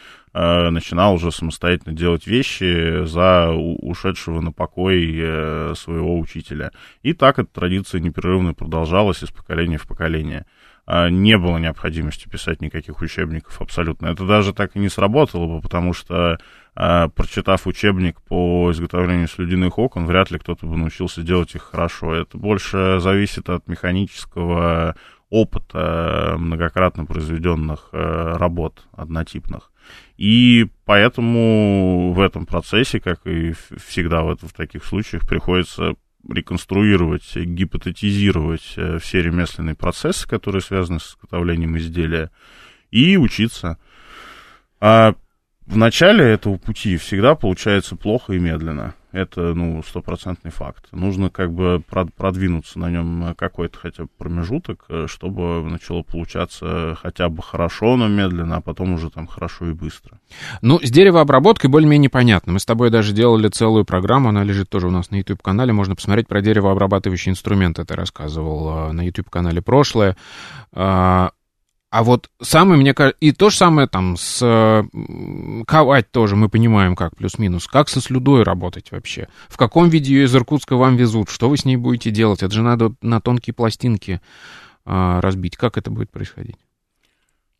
начинал 0.71 1.14
уже 1.14 1.33
самостоятельно 1.33 1.97
делать 1.97 2.26
вещи 2.26 3.04
за 3.04 3.50
ушедшего 3.50 4.40
на 4.40 4.52
покой 4.52 5.12
э, 5.16 5.75
своего 5.76 6.18
учителя. 6.18 6.71
И 7.02 7.12
так 7.12 7.38
эта 7.38 7.49
традиция 7.52 8.00
непрерывно 8.00 8.54
продолжалась 8.54 9.23
из 9.23 9.30
поколения 9.30 9.78
в 9.78 9.87
поколение. 9.87 10.47
А, 10.90 11.11
не 11.11 11.37
было 11.37 11.59
необходимости 11.59 12.30
писать 12.30 12.62
никаких 12.62 13.02
учебников 13.02 13.61
абсолютно. 13.61 14.07
Это 14.07 14.26
даже 14.26 14.54
так 14.54 14.75
и 14.75 14.78
не 14.78 14.88
сработало 14.88 15.47
бы, 15.47 15.61
потому 15.61 15.92
что, 15.92 16.38
а, 16.75 17.09
прочитав 17.09 17.66
учебник 17.66 18.23
по 18.23 18.71
изготовлению 18.73 19.28
слюдяных 19.28 19.78
окон, 19.78 20.07
вряд 20.07 20.30
ли 20.30 20.38
кто-то 20.38 20.64
бы 20.64 20.78
научился 20.78 21.23
делать 21.23 21.54
их 21.54 21.62
хорошо. 21.62 22.14
Это 22.14 22.38
больше 22.38 23.00
зависит 23.00 23.50
от 23.50 23.68
механического 23.68 24.97
опыта 25.28 26.37
многократно 26.38 27.04
произведенных 27.04 27.90
э, 27.92 28.37
работ 28.38 28.88
однотипных. 28.92 29.71
И 30.16 30.66
поэтому 30.85 32.12
в 32.12 32.21
этом 32.21 32.45
процессе, 32.45 33.00
как 33.00 33.26
и 33.26 33.54
всегда 33.87 34.23
в, 34.23 34.37
в 34.37 34.52
таких 34.52 34.85
случаях, 34.85 35.26
приходится 35.26 35.95
реконструировать, 36.28 37.37
гипотетизировать 37.37 38.75
э, 38.76 38.99
все 38.99 39.23
ремесленные 39.23 39.75
процессы, 39.75 40.28
которые 40.28 40.61
связаны 40.61 40.99
с 40.99 41.12
изготовлением 41.12 41.76
изделия, 41.78 42.30
и 42.90 43.16
учиться. 43.16 43.78
А 44.80 45.14
в 45.69 45.77
начале 45.77 46.25
этого 46.25 46.57
пути 46.57 46.97
всегда 46.97 47.35
получается 47.35 47.97
плохо 47.97 48.33
и 48.33 48.39
медленно 48.39 48.95
это, 49.13 49.55
ну, 49.55 49.83
стопроцентный 49.83 50.51
факт. 50.51 50.87
Нужно 50.93 51.31
как 51.31 51.53
бы 51.53 51.83
продвинуться 52.17 52.79
на 52.79 52.91
нем 52.91 53.35
какой-то 53.37 53.79
хотя 53.79 54.05
бы 54.05 54.09
промежуток, 54.19 54.85
э, 54.89 55.07
чтобы 55.09 55.63
начало 55.63 56.03
получаться 56.03 56.97
хотя 57.01 57.29
бы 57.29 57.43
хорошо, 57.43 57.97
но 57.97 58.09
медленно, 58.09 58.57
а 58.57 58.61
потом 58.61 58.93
уже 58.93 59.11
там 59.11 59.27
хорошо 59.27 59.71
и 59.71 59.73
быстро. 59.73 60.19
Ну, 60.61 60.79
с 60.83 60.91
деревообработкой 60.91 61.71
более-менее 61.71 62.11
понятно. 62.11 62.53
Мы 62.53 62.61
с 62.61 62.67
тобой 62.67 62.91
даже 62.91 63.13
делали 63.13 63.49
целую 63.49 63.85
программу, 63.85 64.29
она 64.29 64.45
лежит 64.45 64.69
тоже 64.69 64.89
у 64.89 64.91
нас 64.91 65.11
на 65.11 65.17
YouTube-канале, 65.17 65.73
можно 65.73 65.95
посмотреть 65.95 66.29
про 66.29 66.43
деревообрабатывающие 66.43 67.33
инструменты, 67.33 67.85
ты 67.85 67.95
рассказывал 67.95 68.91
э, 68.91 68.93
на 68.93 69.03
YouTube-канале 69.07 69.63
прошлое. 69.63 70.17
А, 71.90 72.00
а 72.00 72.02
вот 72.04 72.30
самое, 72.40 72.80
мне 72.80 72.95
кажется, 72.95 73.16
и 73.21 73.33
то 73.33 73.50
же 73.50 73.57
самое 73.57 73.88
там 73.88 74.16
с 74.16 74.85
ковать 75.66 76.11
тоже, 76.11 76.37
мы 76.37 76.49
понимаем 76.49 76.95
как, 76.97 77.16
плюс-минус. 77.16 77.66
Как 77.66 77.88
со 77.88 78.00
слюдой 78.00 78.42
работать 78.42 78.90
вообще? 78.90 79.28
В 79.49 79.57
каком 79.57 79.88
виде 79.88 80.12
ее 80.12 80.25
из 80.25 80.35
Иркутска 80.35 80.76
вам 80.76 80.97
везут? 80.97 81.30
Что 81.30 81.49
вы 81.49 81.57
с 81.57 81.64
ней 81.64 81.76
будете 81.76 82.11
делать? 82.11 82.42
Это 82.42 82.54
же 82.54 82.62
надо 82.62 82.95
на 83.02 83.21
тонкие 83.21 83.54
пластинки 83.54 84.21
а, 84.85 85.21
разбить. 85.21 85.57
Как 85.57 85.76
это 85.76 85.90
будет 85.90 86.11
происходить? 86.11 86.57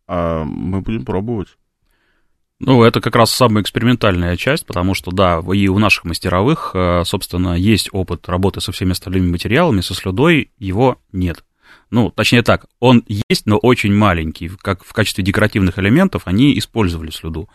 А, 0.06 0.44
мы 0.44 0.80
будем 0.80 1.04
пробовать. 1.04 1.49
Ну, 2.61 2.82
это 2.82 3.00
как 3.00 3.14
раз 3.14 3.30
самая 3.30 3.62
экспериментальная 3.62 4.37
часть, 4.37 4.66
потому 4.66 4.94
что, 4.94 5.12
да, 5.12 5.40
и 5.54 5.68
у 5.68 5.78
наших 5.78 6.04
мастеровых, 6.04 6.73
э, 6.75 7.04
собственно, 7.04 7.54
есть 7.54 7.88
опыт 7.92 8.28
работы 8.28 8.61
со 8.61 8.73
всеми 8.73 8.92
остальными 8.92 9.30
материалами, 9.30 9.80
со 9.80 9.94
слюдой 9.94 10.50
его 10.58 10.99
нет. 11.12 11.44
Ну, 11.90 12.11
точнее 12.11 12.42
так, 12.42 12.66
он 12.80 13.02
есть, 13.09 13.47
но 13.47 13.57
очень 13.57 13.95
маленький. 13.95 14.50
Как 14.61 14.85
в 14.85 14.92
качестве 14.92 15.25
декоративных 15.25 15.78
элементов 15.78 16.23
они 16.26 16.59
использовали 16.59 17.11
слюду. 17.11 17.49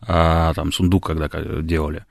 А, 0.00 0.52
там 0.54 0.72
сундук 0.72 1.06
когда 1.06 1.28
делали. 1.62 2.04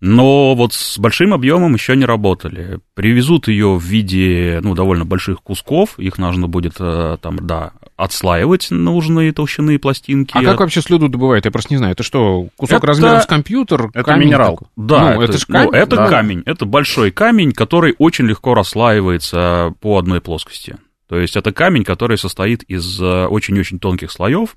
Но 0.00 0.54
вот 0.54 0.74
с 0.74 0.96
большим 0.98 1.34
объемом 1.34 1.74
еще 1.74 1.96
не 1.96 2.04
работали. 2.04 2.78
Привезут 2.94 3.48
ее 3.48 3.74
в 3.76 3.82
виде, 3.82 4.60
ну, 4.62 4.74
довольно 4.76 5.04
больших 5.04 5.42
кусков, 5.42 5.98
их 5.98 6.18
нужно 6.18 6.46
будет 6.46 6.74
э, 6.78 7.16
там, 7.20 7.44
да, 7.44 7.72
отслаивать 7.96 8.68
нужные 8.70 9.32
толщины 9.32 9.76
пластинки. 9.80 10.30
А 10.38 10.42
как 10.44 10.60
вообще 10.60 10.82
слюду 10.82 11.08
добывают? 11.08 11.46
Я 11.46 11.50
просто 11.50 11.74
не 11.74 11.78
знаю. 11.78 11.94
Это 11.94 12.04
что, 12.04 12.46
кусок 12.56 12.78
Это- 12.78 12.86
размером 12.86 13.20
с 13.22 13.26
компьютер? 13.26 13.90
Это 13.92 14.04
камень 14.04 14.26
минерал. 14.26 14.52
такой? 14.58 14.68
Да, 14.76 15.14
Ну, 15.14 15.22
это 15.22 15.36
ж 15.36 15.44
ну, 15.48 15.52
камень, 15.54 15.74
это 15.74 15.96
да. 15.96 16.08
камень, 16.08 16.42
это 16.46 16.64
большой 16.64 17.10
камень, 17.10 17.50
который 17.50 17.96
очень 17.98 18.26
легко 18.26 18.54
расслаивается 18.54 19.74
по 19.80 19.98
одной 19.98 20.20
плоскости. 20.20 20.76
То 21.08 21.18
есть 21.18 21.36
это 21.36 21.52
камень, 21.52 21.84
который 21.84 22.18
состоит 22.18 22.62
из 22.64 23.00
э, 23.00 23.26
очень-очень 23.26 23.78
тонких 23.78 24.10
слоев. 24.12 24.56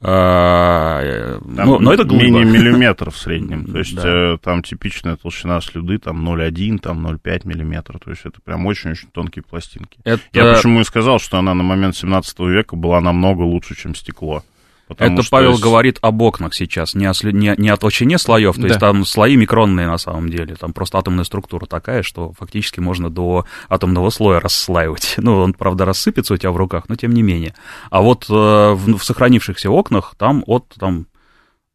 Э, 0.00 1.38
Там 1.56 1.66
ну, 1.68 1.78
но 1.78 1.92
это 1.92 2.04
глыба. 2.04 2.22
менее 2.24 2.44
миллиметра 2.44 3.10
в 3.10 3.16
среднем. 3.16 3.64
То 3.72 3.78
есть 3.78 3.94
Да. 3.94 4.34
э, 4.34 4.38
там 4.42 4.62
типичная 4.62 5.16
толщина 5.16 5.60
слюды, 5.60 5.98
там 5.98 6.28
0,1, 6.28 6.78
там 6.78 7.06
0,5 7.06 7.42
миллиметра. 7.46 7.98
То 7.98 8.10
есть 8.10 8.22
это 8.24 8.40
прям 8.42 8.66
очень-очень 8.66 9.08
тонкие 9.12 9.42
пластинки. 9.42 9.98
Это, 10.04 10.20
Я 10.32 10.54
почему 10.54 10.80
и 10.80 10.84
сказал, 10.84 11.18
что 11.18 11.38
она 11.38 11.54
на 11.54 11.62
момент 11.62 11.96
17 11.96 12.38
века 12.40 12.76
была 12.76 13.00
намного 13.00 13.42
лучше, 13.42 13.76
чем 13.76 13.94
стекло. 13.94 14.42
Потому 14.88 15.18
это 15.18 15.28
Павел 15.30 15.56
с- 15.56 15.60
говорит 15.60 15.98
об 16.02 16.20
окнах 16.20 16.54
сейчас, 16.54 16.94
не 16.94 17.06
о, 17.06 17.14
слю- 17.14 17.30
не, 17.32 17.54
не 17.56 17.70
о 17.70 17.76
толщине 17.76 18.18
слоев, 18.18 18.54
то 18.56 18.60
Да. 18.62 18.68
есть 18.68 18.80
там 18.80 19.04
слои 19.06 19.34
микронные 19.36 19.86
на 19.86 19.96
самом 19.98 20.28
деле, 20.28 20.56
там 20.56 20.72
просто 20.72 20.98
атомная 20.98 21.24
структура 21.24 21.64
такая, 21.66 22.02
что 22.02 22.32
фактически 22.38 22.80
можно 22.80 23.08
до 23.10 23.46
атомного 23.68 24.10
слоя 24.10 24.40
расслаивать. 24.40 25.14
Ну, 25.24 25.38
он, 25.40 25.54
правда, 25.54 25.84
рассыпется 25.86 26.34
у 26.34 26.36
тебя 26.36 26.50
в 26.50 26.56
руках, 26.56 26.84
но 26.88 26.96
тем 26.96 27.12
не 27.12 27.22
менее. 27.22 27.54
А 27.90 28.02
вот 28.02 28.26
э, 28.28 28.32
в, 28.32 28.98
в 28.98 29.04
сохранившихся 29.04 29.70
окнах 29.70 30.14
там 30.18 30.44
от, 30.46 30.66
там, 30.78 31.06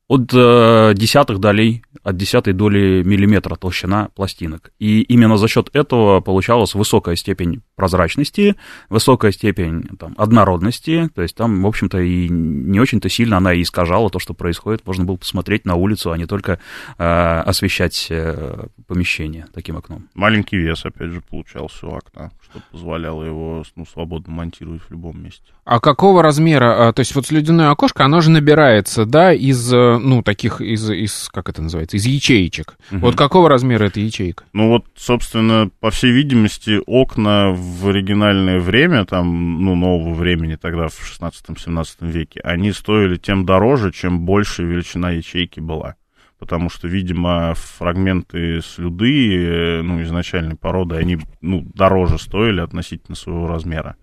от 0.09 0.31
э, 0.33 0.93
десятых 0.95 1.37
долей, 1.37 1.83
от 2.01 2.17
десятой 2.17 2.53
доли 2.53 3.03
миллиметра 3.05 3.55
толщина 3.55 4.09
пластинок. 4.15 4.71
И 4.79 5.01
именно 5.03 5.37
за 5.37 5.47
счет 5.47 5.69
этого 5.73 6.19
получалась 6.19 6.73
высокая 6.73 7.15
степень 7.15 7.61
прозрачности, 7.75 8.55
высокая 8.89 9.31
степень 9.31 9.83
там, 9.99 10.15
однородности, 10.17 11.11
то 11.13 11.21
есть 11.21 11.35
там, 11.35 11.61
в 11.61 11.67
общем-то, 11.67 11.99
и 11.99 12.27
не 12.27 12.79
очень-то 12.79 13.07
сильно 13.07 13.37
она 13.37 13.53
и 13.53 13.61
искажала 13.61 14.09
то, 14.09 14.17
что 14.17 14.33
происходит. 14.33 14.85
Можно 14.87 15.03
было 15.03 15.17
посмотреть 15.17 15.65
на 15.65 15.75
улицу, 15.75 16.11
а 16.11 16.17
не 16.17 16.25
только 16.25 16.59
э, 16.97 17.03
освещать 17.45 18.07
э, 18.09 18.65
помещение 18.87 19.45
таким 19.53 19.77
окном. 19.77 20.09
Маленький 20.15 20.57
вес, 20.57 20.85
опять 20.85 21.11
же, 21.11 21.21
получался 21.21 21.85
у 21.85 21.95
окна, 21.95 22.31
что 22.49 22.59
позволяло 22.71 23.23
его 23.23 23.63
ну, 23.75 23.85
свободно 23.85 24.33
монтировать 24.33 24.81
в 24.81 24.89
любом 24.89 25.21
месте. 25.21 25.43
А 25.65 25.79
какого 25.79 26.23
размера? 26.23 26.87
а, 26.87 26.93
То 26.93 27.01
есть 27.01 27.13
вот 27.13 27.27
слюдяное 27.27 27.69
окошко, 27.69 28.03
оно 28.05 28.21
же 28.21 28.31
набирается, 28.31 29.05
да, 29.05 29.31
из, 29.31 29.71
э, 29.71 29.98
ну, 29.99 30.23
таких, 30.23 30.61
из, 30.61 30.89
из 30.89 31.29
как 31.31 31.49
это 31.49 31.61
называется, 31.61 31.97
из 31.97 32.05
ячеечек. 32.05 32.77
Мгм. 32.91 33.01
Вот 33.01 33.15
какого 33.15 33.49
размера 33.49 33.85
эта 33.85 33.99
ячейка? 33.99 34.45
Ну 34.53 34.69
вот, 34.69 34.85
собственно, 34.95 35.69
по 35.79 35.91
всей 35.91 36.11
видимости, 36.11 36.81
окна 36.85 37.51
в 37.51 37.87
оригинальное 37.87 38.59
время, 38.59 39.05
там, 39.05 39.63
ну, 39.63 39.75
нового 39.75 40.13
времени 40.13 40.55
тогда, 40.55 40.87
в 40.87 41.21
16-17 41.21 41.87
веке, 42.01 42.41
они 42.43 42.71
стоили 42.71 43.17
тем 43.17 43.45
дороже, 43.45 43.91
чем 43.91 44.21
больше 44.21 44.63
величина 44.63 45.11
ячейки 45.11 45.59
была. 45.59 45.95
Потому 46.39 46.69
что, 46.69 46.87
видимо, 46.87 47.53
фрагменты 47.55 48.61
слюды, 48.61 49.35
э, 49.35 49.81
ну, 49.81 50.01
изначальной 50.03 50.55
породы, 50.55 50.95
они, 50.95 51.19
ну, 51.41 51.67
дороже 51.73 52.17
стоили 52.17 52.61
относительно 52.61 53.15
своего 53.15 53.47
размера. 53.47 53.97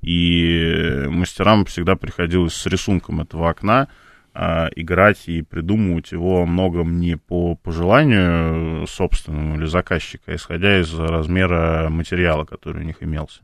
И 0.00 0.42
э, 0.44 1.08
мастерам 1.08 1.64
всегда 1.66 1.94
приходилось 1.94 2.54
с 2.54 2.66
рисунком 2.66 3.20
этого 3.20 3.50
окна 3.50 3.88
а, 4.34 4.68
играть 4.74 5.28
и 5.28 5.42
придумывать 5.42 6.12
его 6.12 6.46
многом 6.46 6.98
не 6.98 7.16
по 7.16 7.54
пожеланию 7.54 8.86
собственному 8.86 9.56
или 9.56 9.66
заказчика, 9.66 10.32
а 10.32 10.34
исходя 10.34 10.80
из 10.80 10.92
размера 10.94 11.88
материала, 11.90 12.44
который 12.44 12.82
у 12.82 12.86
них 12.86 13.02
имелся. 13.02 13.42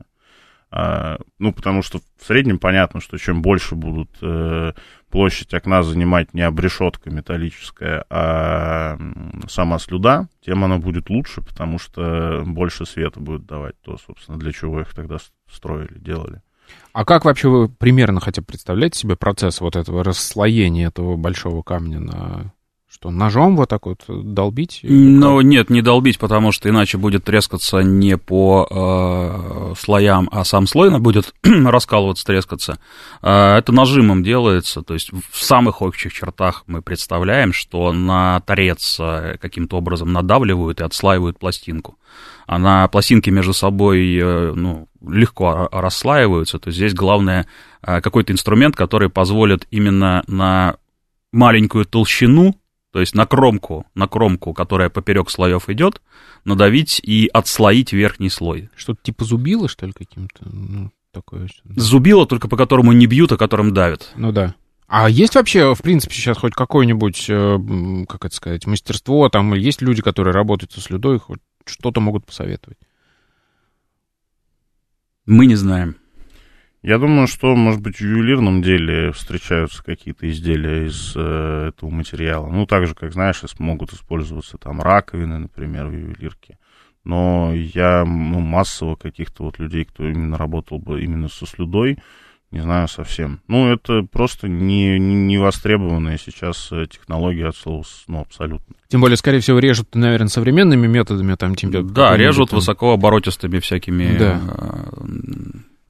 А, 0.71 1.17
ну, 1.39 1.51
потому 1.51 1.81
что 1.81 1.99
в 2.17 2.25
среднем 2.25 2.59
понятно, 2.59 3.01
что 3.01 3.17
чем 3.17 3.41
больше 3.41 3.75
будут 3.75 4.09
э, 4.21 4.73
площадь 5.09 5.53
окна 5.53 5.81
занимать 5.81 6.33
не 6.33 6.41
обрешетка 6.41 7.09
металлическая, 7.09 8.05
а 8.09 8.97
сама 9.47 9.79
слюда, 9.79 10.27
тем 10.45 10.63
она 10.63 10.77
будет 10.77 11.09
лучше, 11.09 11.41
потому 11.41 11.79
что 11.79 12.43
больше 12.45 12.85
света 12.85 13.19
будет 13.19 13.45
давать. 13.45 13.81
То, 13.81 13.97
собственно, 13.97 14.37
для 14.37 14.51
чего 14.51 14.81
их 14.81 14.93
тогда 14.93 15.17
строили, 15.51 15.97
делали. 15.97 16.41
А 16.91 17.05
как 17.05 17.25
вообще 17.25 17.49
вы 17.49 17.69
примерно 17.69 18.19
хотя 18.19 18.41
бы 18.41 18.47
представляете 18.47 18.99
себе 18.99 19.15
процесс 19.15 19.61
вот 19.61 19.75
этого 19.75 20.03
расслоения 20.03 20.87
этого 20.87 21.15
большого 21.17 21.61
камня 21.61 21.99
на... 21.99 22.53
Что, 22.91 23.11
ножом 23.11 23.55
вот 23.55 23.69
так 23.69 23.85
вот 23.85 24.03
долбить? 24.07 24.79
Ну, 24.81 25.41
нет, 25.41 25.69
не 25.69 25.83
долбить, 25.83 26.17
потому 26.17 26.51
что 26.51 26.69
иначе 26.69 26.97
будет 26.97 27.23
трескаться 27.23 27.81
не 27.81 28.17
по 28.17 28.67
э, 28.67 29.73
слоям, 29.77 30.27
а 30.31 30.43
сам 30.43 30.65
слой 30.65 30.99
будет 30.99 31.35
раскалываться, 31.43 32.25
трескаться. 32.25 32.79
Э, 33.21 33.57
это 33.57 33.71
нажимом 33.71 34.23
делается, 34.23 34.81
то 34.81 34.95
есть 34.95 35.11
в 35.11 35.43
самых 35.43 35.83
общих 35.83 36.11
чертах 36.11 36.63
мы 36.65 36.81
представляем, 36.81 37.53
что 37.53 37.93
на 37.93 38.39
торец 38.39 38.97
э, 38.99 39.37
каким-то 39.39 39.77
образом 39.77 40.11
надавливают 40.11 40.81
и 40.81 40.83
отслаивают 40.83 41.37
пластинку. 41.37 41.99
А 42.47 42.57
на 42.57 42.87
пластинки 42.87 43.29
между 43.29 43.53
собой 43.53 44.17
э, 44.17 44.53
ну, 44.55 44.87
легко 45.07 45.45
ра- 45.45 45.69
расслаиваются, 45.71 46.57
то 46.57 46.69
есть 46.69 46.77
здесь 46.77 46.95
главное 46.95 47.45
э, 47.83 48.01
какой-то 48.01 48.33
инструмент, 48.33 48.75
который 48.75 49.09
позволит 49.09 49.67
именно 49.69 50.23
на 50.25 50.77
маленькую 51.31 51.85
толщину, 51.85 52.55
то 52.91 52.99
есть 52.99 53.13
на 53.15 53.25
кромку, 53.25 53.85
на 53.93 54.07
кромку, 54.07 54.53
которая 54.53 54.89
поперек 54.89 55.29
слоев 55.29 55.69
идет, 55.69 56.01
надавить 56.43 56.99
и 57.03 57.29
отслоить 57.31 57.93
верхний 57.93 58.29
слой. 58.29 58.69
Что-то 58.75 58.99
типа 59.03 59.25
зубила, 59.25 59.67
что 59.67 59.85
ли, 59.85 59.91
каким-то? 59.91 60.49
Ну, 60.49 60.91
такое. 61.11 61.47
Зубило 61.75 62.25
только 62.25 62.47
по 62.47 62.57
которому 62.57 62.91
не 62.91 63.05
бьют, 63.05 63.31
а 63.31 63.37
которым 63.37 63.73
давят. 63.73 64.11
Ну 64.15 64.31
да. 64.31 64.55
А 64.87 65.07
есть 65.07 65.35
вообще, 65.35 65.75
в 65.75 65.81
принципе, 65.83 66.15
сейчас 66.15 66.39
хоть 66.39 66.55
какое-нибудь, 66.55 67.27
э, 67.29 67.59
как 68.07 68.25
это 68.25 68.35
сказать, 68.35 68.65
мастерство, 68.65 69.29
там 69.29 69.53
есть 69.53 69.83
люди, 69.83 70.01
которые 70.01 70.33
работают 70.33 70.71
со 70.71 70.81
слюдой, 70.81 71.19
хоть 71.19 71.39
что-то 71.65 72.01
могут 72.01 72.25
посоветовать? 72.25 72.79
Мы 75.27 75.45
не 75.45 75.53
знаем. 75.53 75.97
Я 76.81 76.97
думаю, 76.97 77.27
что, 77.27 77.55
может 77.55 77.81
быть, 77.81 77.97
в 77.97 78.01
ювелирном 78.01 78.61
деле 78.61 79.11
встречаются 79.11 79.83
какие-то 79.83 80.29
изделия 80.29 80.85
из 80.85 81.13
э, 81.15 81.69
этого 81.69 81.89
материала. 81.89 82.47
Ну, 82.47 82.65
так 82.65 82.87
же, 82.87 82.95
как, 82.95 83.11
знаешь, 83.11 83.41
могут 83.59 83.91
использоваться 83.91 84.57
там 84.57 84.81
раковины, 84.81 85.39
например, 85.39 85.87
в 85.87 85.91
ювелирке. 85.91 86.57
Но 87.03 87.51
я, 87.53 88.05
ну, 88.05 88.39
массово 88.39 88.95
каких-то 88.95 89.43
вот 89.43 89.59
людей, 89.59 89.83
кто 89.83 90.07
именно 90.07 90.37
работал 90.37 90.79
бы 90.79 91.01
именно 91.03 91.27
со 91.27 91.45
слюдой, 91.45 91.97
не 92.51 92.61
знаю 92.61 92.87
совсем. 92.87 93.41
Ну, 93.47 93.71
это 93.71 94.01
просто 94.01 94.47
не, 94.47 94.97
не, 94.97 95.15
не 95.15 95.37
востребованная 95.37 96.17
сейчас 96.17 96.69
э, 96.71 96.85
технология 96.89 97.47
от 97.47 97.55
слова, 97.55 97.83
ну, 98.07 98.21
абсолютно. 98.21 98.75
Тем 98.87 99.01
более, 99.01 99.17
скорее 99.17 99.39
всего, 99.39 99.59
режут, 99.59 99.93
наверное, 99.93 100.29
современными 100.29 100.87
методами, 100.87 101.35
там, 101.35 101.53
темпе- 101.53 101.83
Да, 101.83 102.17
режут 102.17 102.49
там 102.49 102.57
высокооборотистыми 102.57 103.59
всякими 103.59 104.17
Да. 104.17 104.41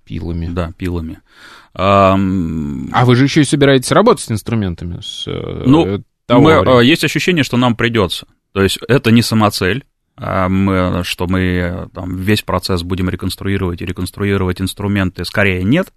Пилами. 0.10 0.48
да, 0.48 0.72
пилами. 0.78 1.20
Ам, 1.74 2.90
А 2.92 3.06
вы 3.06 3.16
же 3.16 3.26
еще 3.26 3.42
и 3.42 3.46
собираетесь 3.46 3.92
работать 3.92 4.24
с 4.26 4.32
инструментами? 4.32 5.00
С, 5.02 5.26
э, 5.28 5.64
Ну, 5.66 6.04
того 6.26 6.42
мы, 6.42 6.60
времени? 6.60 6.82
э, 6.82 6.86
есть 6.86 7.04
ощущение, 7.04 7.44
что 7.44 7.58
нам 7.58 7.76
придется. 7.76 8.28
То 8.54 8.62
есть 8.64 8.80
это 8.88 9.12
не 9.12 9.22
самоцель, 9.22 9.86
а 10.18 10.50
мы, 10.50 11.04
что 11.04 11.28
мы 11.28 11.88
там, 11.94 12.18
весь 12.18 12.42
процесс 12.42 12.84
будем 12.84 13.10
реконструировать 13.10 13.82
и 13.82 13.86
реконструировать 13.86 14.60
инструменты, 14.62 15.24
скорее 15.26 15.64
нет. 15.64 15.94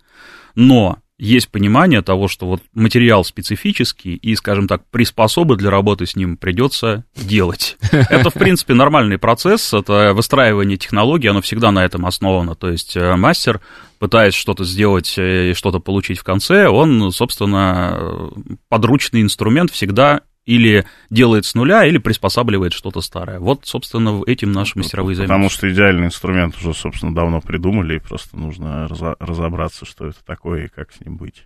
Но 0.55 0.99
есть 1.23 1.51
понимание 1.51 2.03
того, 2.03 2.27
что 2.27 2.47
вот 2.47 2.63
материал 2.75 3.25
специфический 3.25 4.17
и, 4.17 4.35
скажем 4.35 4.67
так, 4.67 4.83
приспособы 4.91 5.57
для 5.57 5.71
работы 5.71 6.05
с 6.05 6.17
ним 6.17 6.37
придется 6.37 7.05
делать. 7.15 7.77
Это, 7.93 8.31
в 8.31 8.35
принципе, 8.35 8.75
нормальный 8.75 9.19
процесс, 9.19 9.73
это 9.73 10.15
выстраивание 10.15 10.77
технологий, 10.77 11.29
оно 11.29 11.41
всегда 11.41 11.71
на 11.71 11.85
этом 11.85 12.07
основано. 12.07 12.57
То 12.57 12.71
есть 12.71 12.97
э, 12.97 13.15
мастер, 13.15 13.61
пытаясь 14.01 14.35
что-то 14.35 14.65
сделать 14.65 15.15
э, 15.17 15.51
и 15.51 15.55
что-то 15.55 15.79
получить 15.79 16.19
в 16.19 16.25
конце, 16.25 16.67
он, 16.67 17.13
собственно, 17.13 17.93
э, 17.93 18.29
подручный 18.69 19.23
инструмент 19.23 19.71
всегда 19.71 20.23
или 20.45 20.85
делает 21.11 21.47
с 21.47 21.55
нуля, 21.55 21.87
или 21.87 21.99
приспосабливает 21.99 22.73
что-то 22.73 23.01
старое. 23.01 23.39
Вот, 23.39 23.61
собственно, 23.65 24.23
этим 24.27 24.53
наши 24.53 24.77
мастеровые 24.77 25.17
Потому 25.17 25.29
занимаются. 25.49 25.59
что 25.59 25.73
идеальный 25.73 26.07
инструмент 26.07 26.57
уже, 26.57 26.75
собственно, 26.75 27.15
давно 27.15 27.41
придумали, 27.41 27.97
и 27.97 28.01
просто 28.01 28.37
нужно 28.37 28.89
разо- 28.91 29.17
разобраться, 29.21 29.85
что 29.85 30.07
это 30.07 30.25
такое 30.25 30.65
и 30.65 30.69
как 30.69 30.93
с 30.93 31.01
ним 31.01 31.17
быть. 31.17 31.45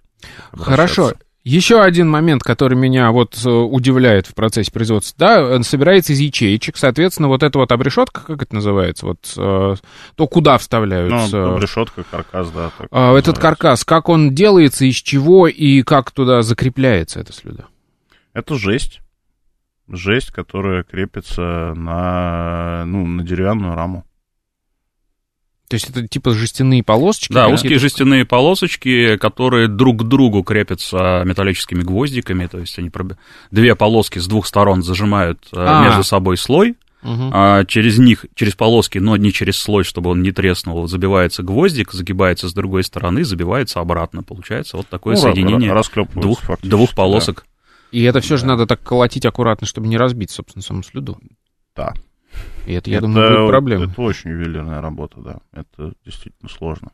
Хорошо. 0.52 1.12
Еще 1.44 1.80
один 1.80 2.10
момент, 2.10 2.42
который 2.42 2.76
меня 2.76 3.12
вот 3.12 3.40
э, 3.46 3.48
удивляет 3.48 4.26
в 4.26 4.34
процессе 4.34 4.72
производства, 4.72 5.14
да, 5.16 5.62
собирается 5.62 6.12
из 6.12 6.18
ячеечек, 6.18 6.76
соответственно, 6.76 7.28
вот 7.28 7.44
эта 7.44 7.56
вот 7.56 7.70
обрешетка, 7.70 8.20
как 8.26 8.42
это 8.42 8.52
называется, 8.52 9.06
вот 9.06 9.32
э, 9.36 9.76
то, 10.16 10.26
куда 10.26 10.58
вставляются... 10.58 11.36
Ну, 11.36 11.54
обрешетка, 11.54 12.02
каркас, 12.02 12.50
да. 12.50 12.72
А, 12.90 13.16
этот 13.16 13.38
каркас, 13.38 13.84
как 13.84 14.08
он 14.08 14.34
делается, 14.34 14.86
из 14.86 14.96
чего 14.96 15.46
и 15.46 15.82
как 15.82 16.10
туда 16.10 16.42
закрепляется 16.42 17.20
эта 17.20 17.32
слюда? 17.32 17.66
Это 18.36 18.54
жесть. 18.56 19.00
Жесть, 19.88 20.30
которая 20.30 20.82
крепится 20.82 21.72
на, 21.74 22.84
ну, 22.84 23.06
на 23.06 23.24
деревянную 23.24 23.74
раму. 23.74 24.04
То 25.68 25.74
есть 25.74 25.88
это 25.88 26.06
типа 26.06 26.32
жестяные 26.32 26.84
полосочки? 26.84 27.32
Да, 27.32 27.48
узкие 27.48 27.78
жестяные 27.78 28.26
полосочки, 28.26 29.16
которые 29.16 29.68
друг 29.68 30.02
к 30.02 30.02
другу 30.02 30.42
крепятся 30.42 31.22
металлическими 31.24 31.82
гвоздиками, 31.82 32.46
то 32.46 32.58
есть 32.58 32.78
они 32.78 32.90
две 33.50 33.74
полоски 33.74 34.18
с 34.18 34.26
двух 34.26 34.46
сторон 34.46 34.82
зажимают 34.82 35.40
э, 35.52 35.56
а. 35.56 35.86
между 35.86 36.04
собой 36.04 36.36
слой, 36.36 36.76
угу. 37.02 37.30
а 37.32 37.64
через 37.64 37.98
них, 37.98 38.26
через 38.34 38.54
полоски, 38.54 38.98
но 38.98 39.16
не 39.16 39.32
через 39.32 39.56
слой, 39.56 39.82
чтобы 39.82 40.10
он 40.10 40.20
не 40.20 40.30
треснул, 40.30 40.86
забивается 40.86 41.42
гвоздик, 41.42 41.92
загибается 41.92 42.48
с 42.50 42.52
другой 42.52 42.84
стороны, 42.84 43.24
забивается 43.24 43.80
обратно. 43.80 44.22
Получается 44.22 44.76
вот 44.76 44.88
такое 44.88 45.16
ну, 45.16 45.22
соединение 45.22 45.74
двух, 46.14 46.42
двух 46.62 46.94
полосок. 46.94 47.44
Да. 47.46 47.55
И 47.92 48.02
это 48.02 48.20
все 48.20 48.34
да. 48.34 48.36
же 48.38 48.46
надо 48.46 48.66
так 48.66 48.82
колотить 48.82 49.26
аккуратно, 49.26 49.66
чтобы 49.66 49.88
не 49.88 49.96
разбить, 49.96 50.30
собственно, 50.30 50.62
саму 50.62 50.82
следу. 50.82 51.18
Да. 51.74 51.94
И 52.66 52.72
это, 52.72 52.90
я 52.90 52.98
это, 52.98 53.06
думаю, 53.06 53.38
будет 53.38 53.48
проблема. 53.48 53.84
Это 53.84 54.02
очень 54.02 54.30
ювелирная 54.30 54.80
работа, 54.80 55.20
да. 55.20 55.38
Это 55.52 55.92
действительно 56.04 56.48
сложно. 56.48 56.92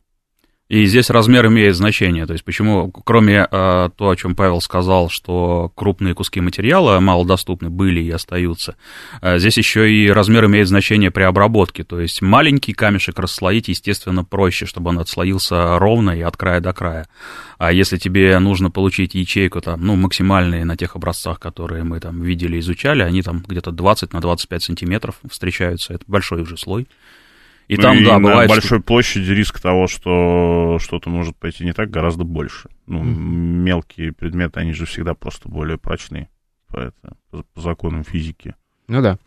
И 0.72 0.86
здесь 0.86 1.10
размер 1.10 1.48
имеет 1.48 1.76
значение. 1.76 2.24
То 2.24 2.32
есть 2.32 2.46
почему, 2.46 2.90
кроме 2.90 3.46
э, 3.50 3.90
то, 3.94 4.08
о 4.08 4.16
чем 4.16 4.34
Павел 4.34 4.62
сказал, 4.62 5.10
что 5.10 5.70
крупные 5.74 6.14
куски 6.14 6.40
материала 6.40 6.98
малодоступны 6.98 7.68
были 7.68 8.00
и 8.00 8.10
остаются, 8.10 8.76
э, 9.20 9.38
здесь 9.38 9.58
еще 9.58 9.92
и 9.92 10.08
размер 10.08 10.46
имеет 10.46 10.68
значение 10.68 11.10
при 11.10 11.24
обработке. 11.24 11.84
То 11.84 12.00
есть 12.00 12.22
маленький 12.22 12.72
камешек 12.72 13.18
расслоить, 13.18 13.68
естественно, 13.68 14.24
проще, 14.24 14.64
чтобы 14.64 14.88
он 14.88 14.98
отслоился 14.98 15.78
ровно 15.78 16.12
и 16.12 16.22
от 16.22 16.38
края 16.38 16.62
до 16.62 16.72
края. 16.72 17.06
А 17.58 17.70
если 17.70 17.98
тебе 17.98 18.38
нужно 18.38 18.70
получить 18.70 19.14
ячейку 19.14 19.60
там, 19.60 19.84
ну, 19.84 19.96
максимальные 19.96 20.64
на 20.64 20.78
тех 20.78 20.96
образцах, 20.96 21.38
которые 21.38 21.84
мы 21.84 22.00
там 22.00 22.22
видели, 22.22 22.58
изучали, 22.58 23.02
они 23.02 23.20
там 23.20 23.44
где-то 23.46 23.72
20 23.72 24.14
на 24.14 24.22
25 24.22 24.62
сантиметров 24.62 25.16
встречаются. 25.30 25.92
Это 25.92 26.04
большой 26.06 26.40
уже 26.40 26.56
слой. 26.56 26.88
И 27.68 27.76
ну, 27.76 27.82
там, 27.82 27.98
и 27.98 28.04
да, 28.04 28.18
на 28.18 28.28
бывает... 28.28 28.50
большой 28.50 28.80
площади 28.80 29.30
риск 29.32 29.60
того, 29.60 29.86
что 29.86 30.78
что-то 30.80 31.10
может 31.10 31.36
пойти 31.36 31.64
не 31.64 31.72
так, 31.72 31.90
гораздо 31.90 32.24
больше. 32.24 32.68
Ну, 32.86 33.02
mm-hmm. 33.02 33.14
мелкие 33.14 34.12
предметы, 34.12 34.60
они 34.60 34.72
же 34.72 34.86
всегда 34.86 35.14
просто 35.14 35.48
более 35.48 35.78
прочные 35.78 36.28
по, 36.68 36.78
это, 36.78 37.16
по, 37.30 37.44
по 37.54 37.60
законам 37.60 38.04
физики. 38.04 38.54
Ну 38.88 39.00
да. 39.00 39.18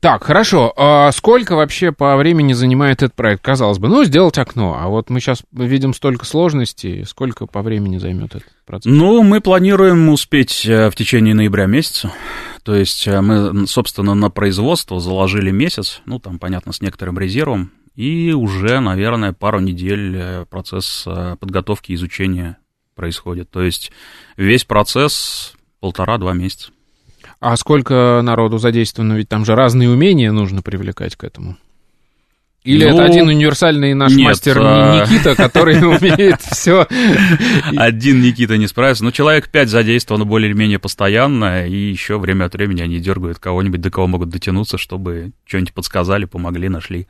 Так, 0.00 0.24
хорошо. 0.24 0.72
А 0.76 1.10
сколько 1.12 1.54
вообще 1.54 1.92
по 1.92 2.16
времени 2.16 2.52
занимает 2.52 3.02
этот 3.02 3.14
проект? 3.14 3.42
Казалось 3.42 3.78
бы, 3.78 3.88
ну, 3.88 4.04
сделать 4.04 4.38
окно. 4.38 4.76
А 4.78 4.88
вот 4.88 5.10
мы 5.10 5.20
сейчас 5.20 5.42
видим 5.52 5.94
столько 5.94 6.24
сложностей. 6.24 7.04
Сколько 7.04 7.46
по 7.46 7.62
времени 7.62 7.98
займет 7.98 8.34
этот 8.34 8.48
процесс? 8.66 8.92
Ну, 8.92 9.22
мы 9.22 9.40
планируем 9.40 10.08
успеть 10.08 10.66
э, 10.66 10.90
в 10.90 10.94
течение 10.96 11.34
ноября 11.34 11.66
месяца. 11.66 12.12
То 12.66 12.74
есть 12.74 13.06
э, 13.06 13.20
мы, 13.20 13.68
собственно, 13.68 14.14
на 14.14 14.28
производство 14.28 14.98
заложили 14.98 15.52
месяц, 15.52 16.02
ну, 16.04 16.18
там, 16.18 16.40
понятно, 16.40 16.72
с 16.72 16.80
некоторым 16.80 17.16
резервом, 17.16 17.70
и 17.94 18.32
уже, 18.32 18.80
наверное, 18.80 19.32
пару 19.32 19.60
недель 19.60 20.16
э, 20.16 20.46
процесс 20.50 21.04
э, 21.06 21.36
подготовки 21.38 21.92
и 21.92 21.94
изучения 21.94 22.58
происходит. 22.96 23.50
То 23.52 23.62
есть 23.62 23.92
весь 24.36 24.64
процесс 24.64 25.54
полтора-два 25.78 26.32
месяца. 26.32 26.72
А 27.38 27.56
сколько 27.56 28.20
народу 28.24 28.58
задействовано? 28.58 29.12
Ведь 29.12 29.28
там 29.28 29.44
же 29.44 29.54
разные 29.54 29.88
умения 29.88 30.32
нужно 30.32 30.60
привлекать 30.60 31.14
к 31.14 31.22
этому. 31.22 31.56
Или 32.66 32.84
ну, 32.84 32.94
это 32.94 33.04
один 33.04 33.28
универсальный 33.28 33.94
наш 33.94 34.12
нет, 34.12 34.26
мастер 34.26 34.58
а... 34.60 35.00
Никита, 35.00 35.36
который 35.36 35.76
умеет 35.84 36.40
все. 36.40 36.86
Один 37.76 38.20
Никита 38.20 38.56
не 38.56 38.66
справится. 38.66 39.04
Но 39.04 39.12
человек 39.12 39.48
пять 39.48 39.68
задействовано 39.68 40.24
более-менее 40.24 40.80
постоянно, 40.80 41.66
и 41.66 41.76
еще 41.76 42.18
время 42.18 42.46
от 42.46 42.54
времени 42.54 42.82
они 42.82 42.98
дергают 42.98 43.38
кого-нибудь, 43.38 43.80
до 43.80 43.90
кого 43.90 44.08
могут 44.08 44.30
дотянуться, 44.30 44.78
чтобы 44.78 45.32
что-нибудь 45.44 45.74
подсказали, 45.74 46.24
помогли, 46.24 46.68
нашли. 46.68 47.06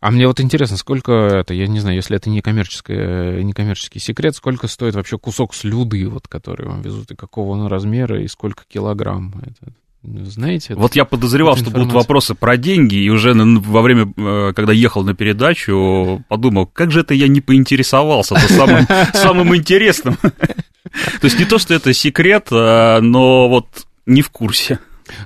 А 0.00 0.10
мне 0.10 0.26
вот 0.26 0.40
интересно, 0.40 0.76
сколько 0.76 1.12
это, 1.12 1.54
я 1.54 1.66
не 1.66 1.80
знаю, 1.80 1.96
если 1.96 2.16
это 2.16 2.28
не, 2.28 2.42
коммерческое, 2.42 3.42
не 3.42 3.52
коммерческий 3.52 4.00
секрет, 4.00 4.34
сколько 4.34 4.66
стоит 4.66 4.94
вообще 4.94 5.16
кусок 5.16 5.54
слюды, 5.54 6.06
вот, 6.08 6.28
который 6.28 6.66
вам 6.66 6.82
везут, 6.82 7.12
и 7.12 7.16
какого 7.16 7.52
он 7.52 7.66
размера, 7.68 8.20
и 8.20 8.26
сколько 8.26 8.64
килограмм? 8.68 9.32
Это, 9.40 9.72
знаете? 10.02 10.74
Вот 10.74 10.96
я 10.96 11.04
подозревал, 11.04 11.56
что 11.56 11.70
будут 11.70 11.92
вопросы 11.92 12.34
про 12.34 12.56
деньги, 12.56 12.96
и 12.96 13.08
уже 13.08 13.34
во 13.34 13.82
время, 13.82 14.12
э, 14.16 14.52
когда 14.54 14.72
ехал 14.72 15.04
на 15.04 15.14
передачу, 15.14 16.24
подумал, 16.28 16.66
как 16.66 16.90
же 16.90 17.00
это 17.00 17.14
я 17.14 17.28
не 17.28 17.40
поинтересовался, 17.40 18.36
самым, 18.36 18.86
самым 19.12 19.54
интересным. 19.56 20.16
То 20.16 21.24
есть 21.24 21.38
не 21.38 21.44
то, 21.44 21.58
что 21.58 21.74
это 21.74 21.92
секрет, 21.92 22.48
а, 22.50 23.00
но 23.00 23.48
вот 23.48 23.66
не 24.06 24.22
в 24.22 24.30
курсе. 24.30 24.78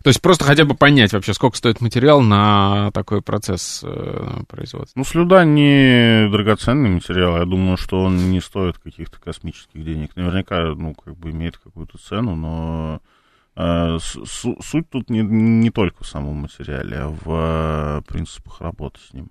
То 0.02 0.08
есть 0.08 0.20
просто 0.20 0.44
хотя 0.44 0.64
бы 0.64 0.74
понять 0.74 1.12
вообще, 1.12 1.32
сколько 1.32 1.56
стоит 1.56 1.80
материал 1.80 2.20
на 2.20 2.90
такой 2.92 3.22
процесс 3.22 3.82
э, 3.84 4.42
производства. 4.48 4.98
Ну, 4.98 5.04
слюда 5.04 5.44
не 5.44 6.28
драгоценный 6.30 6.90
материал. 6.90 7.38
Я 7.38 7.44
думаю, 7.44 7.76
что 7.76 8.00
он 8.00 8.30
не 8.30 8.40
стоит 8.40 8.78
каких-то 8.78 9.18
космических 9.20 9.84
денег. 9.84 10.16
Наверняка, 10.16 10.74
ну, 10.74 10.94
как 10.94 11.16
бы 11.16 11.30
имеет 11.30 11.58
какую-то 11.58 11.98
цену, 11.98 12.34
но 12.34 13.00
Э, 13.06 13.15
суть 13.56 14.90
тут 14.90 15.08
не, 15.08 15.22
не 15.22 15.70
только 15.70 16.04
в 16.04 16.06
самом 16.06 16.36
материале, 16.36 16.96
а 16.98 17.08
в 17.08 18.00
э, 18.00 18.02
принципах 18.06 18.60
работы 18.60 19.00
с 19.00 19.14
ним. 19.14 19.30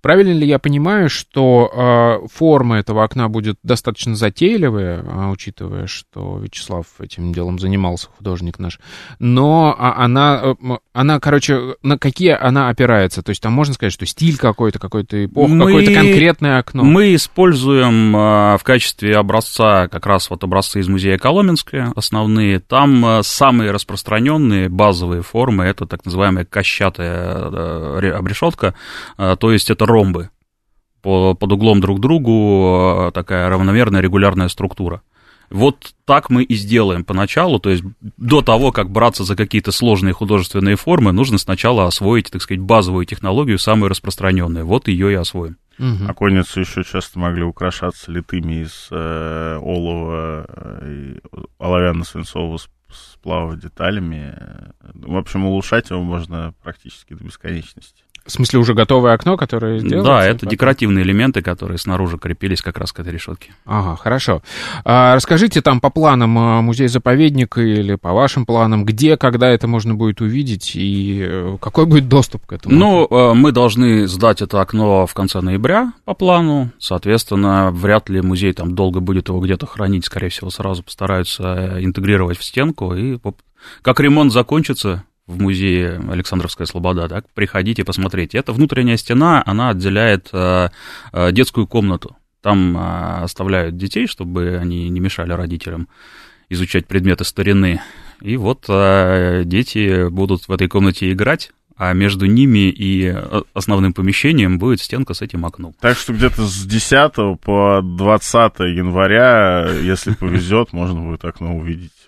Правильно 0.00 0.32
ли 0.32 0.46
я 0.46 0.58
понимаю, 0.58 1.08
что 1.08 2.20
э, 2.22 2.28
форма 2.32 2.78
этого 2.78 3.04
окна 3.04 3.28
будет 3.28 3.56
достаточно 3.62 4.14
затейливая, 4.14 5.02
э, 5.02 5.30
учитывая, 5.30 5.86
что 5.86 6.38
Вячеслав 6.38 6.86
этим 6.98 7.32
делом 7.32 7.58
занимался, 7.58 8.08
художник 8.16 8.58
наш, 8.58 8.80
но 9.18 9.74
а, 9.78 10.04
она, 10.04 10.40
э, 10.42 10.54
она, 10.92 11.20
короче, 11.20 11.74
на 11.82 11.98
какие 11.98 12.32
она 12.32 12.68
опирается? 12.68 13.22
То 13.22 13.30
есть 13.30 13.42
там 13.42 13.52
можно 13.52 13.74
сказать, 13.74 13.92
что 13.92 14.06
стиль 14.06 14.36
какой-то, 14.36 14.78
какой-то 14.78 15.24
эпох, 15.24 15.48
мы, 15.48 15.66
какое-то 15.66 15.94
конкретное 15.94 16.58
окно? 16.58 16.84
Мы 16.84 17.14
используем 17.14 18.16
э, 18.16 18.56
в 18.58 18.62
качестве 18.62 19.16
образца 19.16 19.88
как 19.88 20.06
раз 20.06 20.30
вот 20.30 20.42
образцы 20.44 20.80
из 20.80 20.88
музея 20.88 21.18
Коломенское, 21.18 21.92
основные. 21.94 22.60
Там 22.60 23.04
э, 23.04 23.22
самые 23.22 23.70
распространенные 23.70 24.68
базовые 24.68 25.22
формы, 25.22 25.64
это 25.64 25.86
так 25.86 26.04
называемая 26.04 26.44
кощатая 26.44 27.34
э, 27.34 28.10
обрешетка, 28.12 28.74
э, 29.18 29.36
то 29.38 29.52
есть 29.52 29.59
есть 29.60 29.70
это 29.70 29.86
ромбы 29.86 30.30
по, 31.02 31.34
под 31.34 31.52
углом 31.52 31.80
друг 31.80 31.98
к 31.98 32.00
другу, 32.00 33.08
э, 33.08 33.12
такая 33.12 33.48
равномерная 33.48 34.00
регулярная 34.00 34.48
структура. 34.48 35.02
Вот 35.50 35.94
так 36.04 36.30
мы 36.30 36.44
и 36.44 36.54
сделаем 36.54 37.04
поначалу, 37.04 37.58
то 37.58 37.70
есть 37.70 37.82
до 38.16 38.40
того, 38.40 38.70
как 38.70 38.90
браться 38.90 39.24
за 39.24 39.34
какие-то 39.34 39.72
сложные 39.72 40.12
художественные 40.12 40.76
формы, 40.76 41.10
нужно 41.10 41.38
сначала 41.38 41.86
освоить, 41.86 42.30
так 42.30 42.40
сказать, 42.40 42.60
базовую 42.60 43.04
технологию, 43.04 43.58
самую 43.58 43.88
распространенную. 43.88 44.64
Вот 44.64 44.86
ее 44.86 45.10
и 45.10 45.16
освоим. 45.16 45.56
Угу. 45.80 46.08
Окольницы 46.08 46.60
еще 46.60 46.84
часто 46.84 47.18
могли 47.18 47.42
украшаться 47.42 48.12
литыми 48.12 48.62
из 48.62 48.88
э, 48.92 49.58
олова 49.60 50.46
э, 50.48 51.18
оловянно-свинцового 51.58 52.58
сплава 52.92 53.56
деталями. 53.56 54.34
В 54.94 55.16
общем, 55.16 55.46
улучшать 55.46 55.90
его 55.90 56.02
можно 56.02 56.54
практически 56.62 57.14
до 57.14 57.24
бесконечности. 57.24 58.04
В 58.26 58.32
смысле, 58.32 58.58
уже 58.58 58.74
готовое 58.74 59.14
окно, 59.14 59.36
которое 59.36 59.78
сделано? 59.78 60.04
Да, 60.04 60.24
это 60.24 60.40
потом? 60.40 60.50
декоративные 60.50 61.04
элементы, 61.04 61.42
которые 61.42 61.78
снаружи 61.78 62.18
крепились 62.18 62.62
как 62.62 62.78
раз 62.78 62.92
к 62.92 63.00
этой 63.00 63.12
решетке. 63.12 63.54
Ага, 63.64 63.96
хорошо. 63.96 64.42
А, 64.84 65.14
расскажите 65.14 65.62
там 65.62 65.80
по 65.80 65.90
планам 65.90 66.38
а, 66.38 66.60
музей-заповедника 66.60 67.60
или 67.60 67.94
по 67.94 68.12
вашим 68.12 68.46
планам, 68.46 68.84
где, 68.84 69.16
когда 69.16 69.48
это 69.48 69.66
можно 69.66 69.94
будет 69.94 70.20
увидеть 70.20 70.72
и 70.74 71.26
э, 71.28 71.56
какой 71.60 71.86
будет 71.86 72.08
доступ 72.08 72.46
к 72.46 72.52
этому? 72.52 72.74
Ну, 72.74 73.06
э, 73.10 73.34
мы 73.34 73.52
должны 73.52 74.06
сдать 74.06 74.42
это 74.42 74.60
окно 74.60 75.06
в 75.06 75.14
конце 75.14 75.40
ноября 75.40 75.92
по 76.04 76.14
плану. 76.14 76.70
Соответственно, 76.78 77.70
вряд 77.72 78.08
ли 78.08 78.20
музей 78.20 78.52
там 78.52 78.74
долго 78.74 79.00
будет 79.00 79.28
его 79.28 79.40
где-то 79.40 79.66
хранить. 79.66 80.04
Скорее 80.04 80.28
всего, 80.28 80.50
сразу 80.50 80.82
постараются 80.82 81.42
э, 81.42 81.84
интегрировать 81.84 82.38
в 82.38 82.44
стенку. 82.44 82.94
И 82.94 83.18
как 83.82 84.00
ремонт 84.00 84.32
закончится, 84.32 85.04
в 85.30 85.40
музее 85.40 86.00
Александровская 86.10 86.66
Слобода, 86.66 87.08
так, 87.08 87.24
приходите, 87.34 87.84
посмотрите. 87.84 88.38
Это 88.38 88.52
внутренняя 88.52 88.96
стена, 88.96 89.42
она 89.46 89.70
отделяет 89.70 90.28
э, 90.32 90.68
э, 91.12 91.32
детскую 91.32 91.66
комнату. 91.66 92.16
Там 92.42 92.76
э, 92.76 93.22
оставляют 93.22 93.76
детей, 93.76 94.06
чтобы 94.06 94.58
они 94.60 94.88
не 94.88 95.00
мешали 95.00 95.32
родителям 95.32 95.88
изучать 96.48 96.86
предметы 96.86 97.24
старины. 97.24 97.80
И 98.20 98.36
вот 98.36 98.66
дети 98.66 100.08
будут 100.08 100.48
в 100.48 100.52
этой 100.52 100.68
комнате 100.68 101.12
играть, 101.12 101.52
а 101.80 101.94
между 101.94 102.26
ними 102.26 102.68
и 102.68 103.06
э, 103.06 103.42
основным 103.54 103.94
помещением 103.94 104.58
будет 104.58 104.82
стенка 104.82 105.14
с 105.14 105.22
этим 105.22 105.46
окном. 105.46 105.74
Так 105.80 105.96
что 105.96 106.12
где-то 106.12 106.46
с 106.46 106.66
10 106.66 107.40
по 107.40 107.80
20 107.82 108.58
января, 108.58 109.66
если 109.80 110.12
повезет, 110.12 110.74
можно 110.74 111.00
будет 111.00 111.24
окно 111.24 111.56
увидеть. 111.56 111.99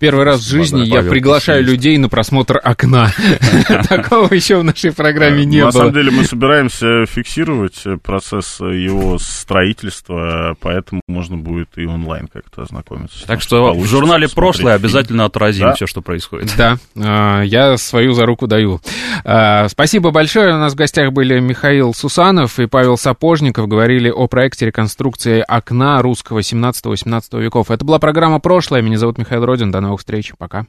Первый 0.00 0.24
раз 0.24 0.40
в 0.40 0.48
жизни 0.48 0.84
я 0.84 1.02
приглашаю 1.02 1.64
людей 1.64 1.96
на 1.98 2.08
просмотр 2.08 2.60
окна. 2.62 3.12
Такого 3.88 4.32
еще 4.32 4.58
в 4.58 4.64
нашей 4.64 4.92
программе 4.92 5.44
не 5.44 5.58
было. 5.58 5.66
На 5.66 5.72
самом 5.72 5.92
деле 5.92 6.10
мы 6.10 6.24
собираемся 6.24 7.06
фиксировать 7.06 7.84
процесс 8.02 8.60
его 8.60 9.18
строительства, 9.18 10.56
поэтому 10.60 11.02
можно 11.06 11.36
будет 11.36 11.68
и 11.76 11.86
онлайн 11.86 12.28
как-то 12.32 12.62
ознакомиться. 12.62 13.26
Так 13.26 13.40
что 13.40 13.72
в 13.74 13.84
журнале 13.86 14.28
«Прошлое» 14.28 14.74
обязательно 14.74 15.24
отразим 15.24 15.74
все, 15.74 15.86
что 15.86 16.00
происходит. 16.00 16.52
Да, 16.56 17.42
я 17.42 17.76
свою 17.76 18.12
за 18.12 18.26
руку 18.26 18.46
даю. 18.46 18.80
Спасибо 19.68 20.10
большое. 20.10 20.54
У 20.54 20.58
нас 20.58 20.72
в 20.72 20.76
гостях 20.76 21.12
были 21.12 21.38
Михаил 21.38 21.94
Сусанов 21.94 22.58
и 22.58 22.66
Павел 22.66 22.96
Сапожников. 22.96 23.68
Говорили 23.68 24.10
о 24.10 24.26
проекте 24.26 24.66
реконструкции 24.66 25.44
окна 25.46 26.02
русского 26.02 26.40
17-18 26.40 27.40
веков. 27.40 27.70
Это 27.70 27.84
была 27.84 27.98
программа 27.98 28.40
«Прошлое». 28.40 28.82
Меня 28.82 28.98
зовут 28.98 29.17
Михаил 29.18 29.44
Родин. 29.44 29.72
До 29.72 29.80
новых 29.80 29.98
встреч. 29.98 30.32
Пока. 30.38 30.66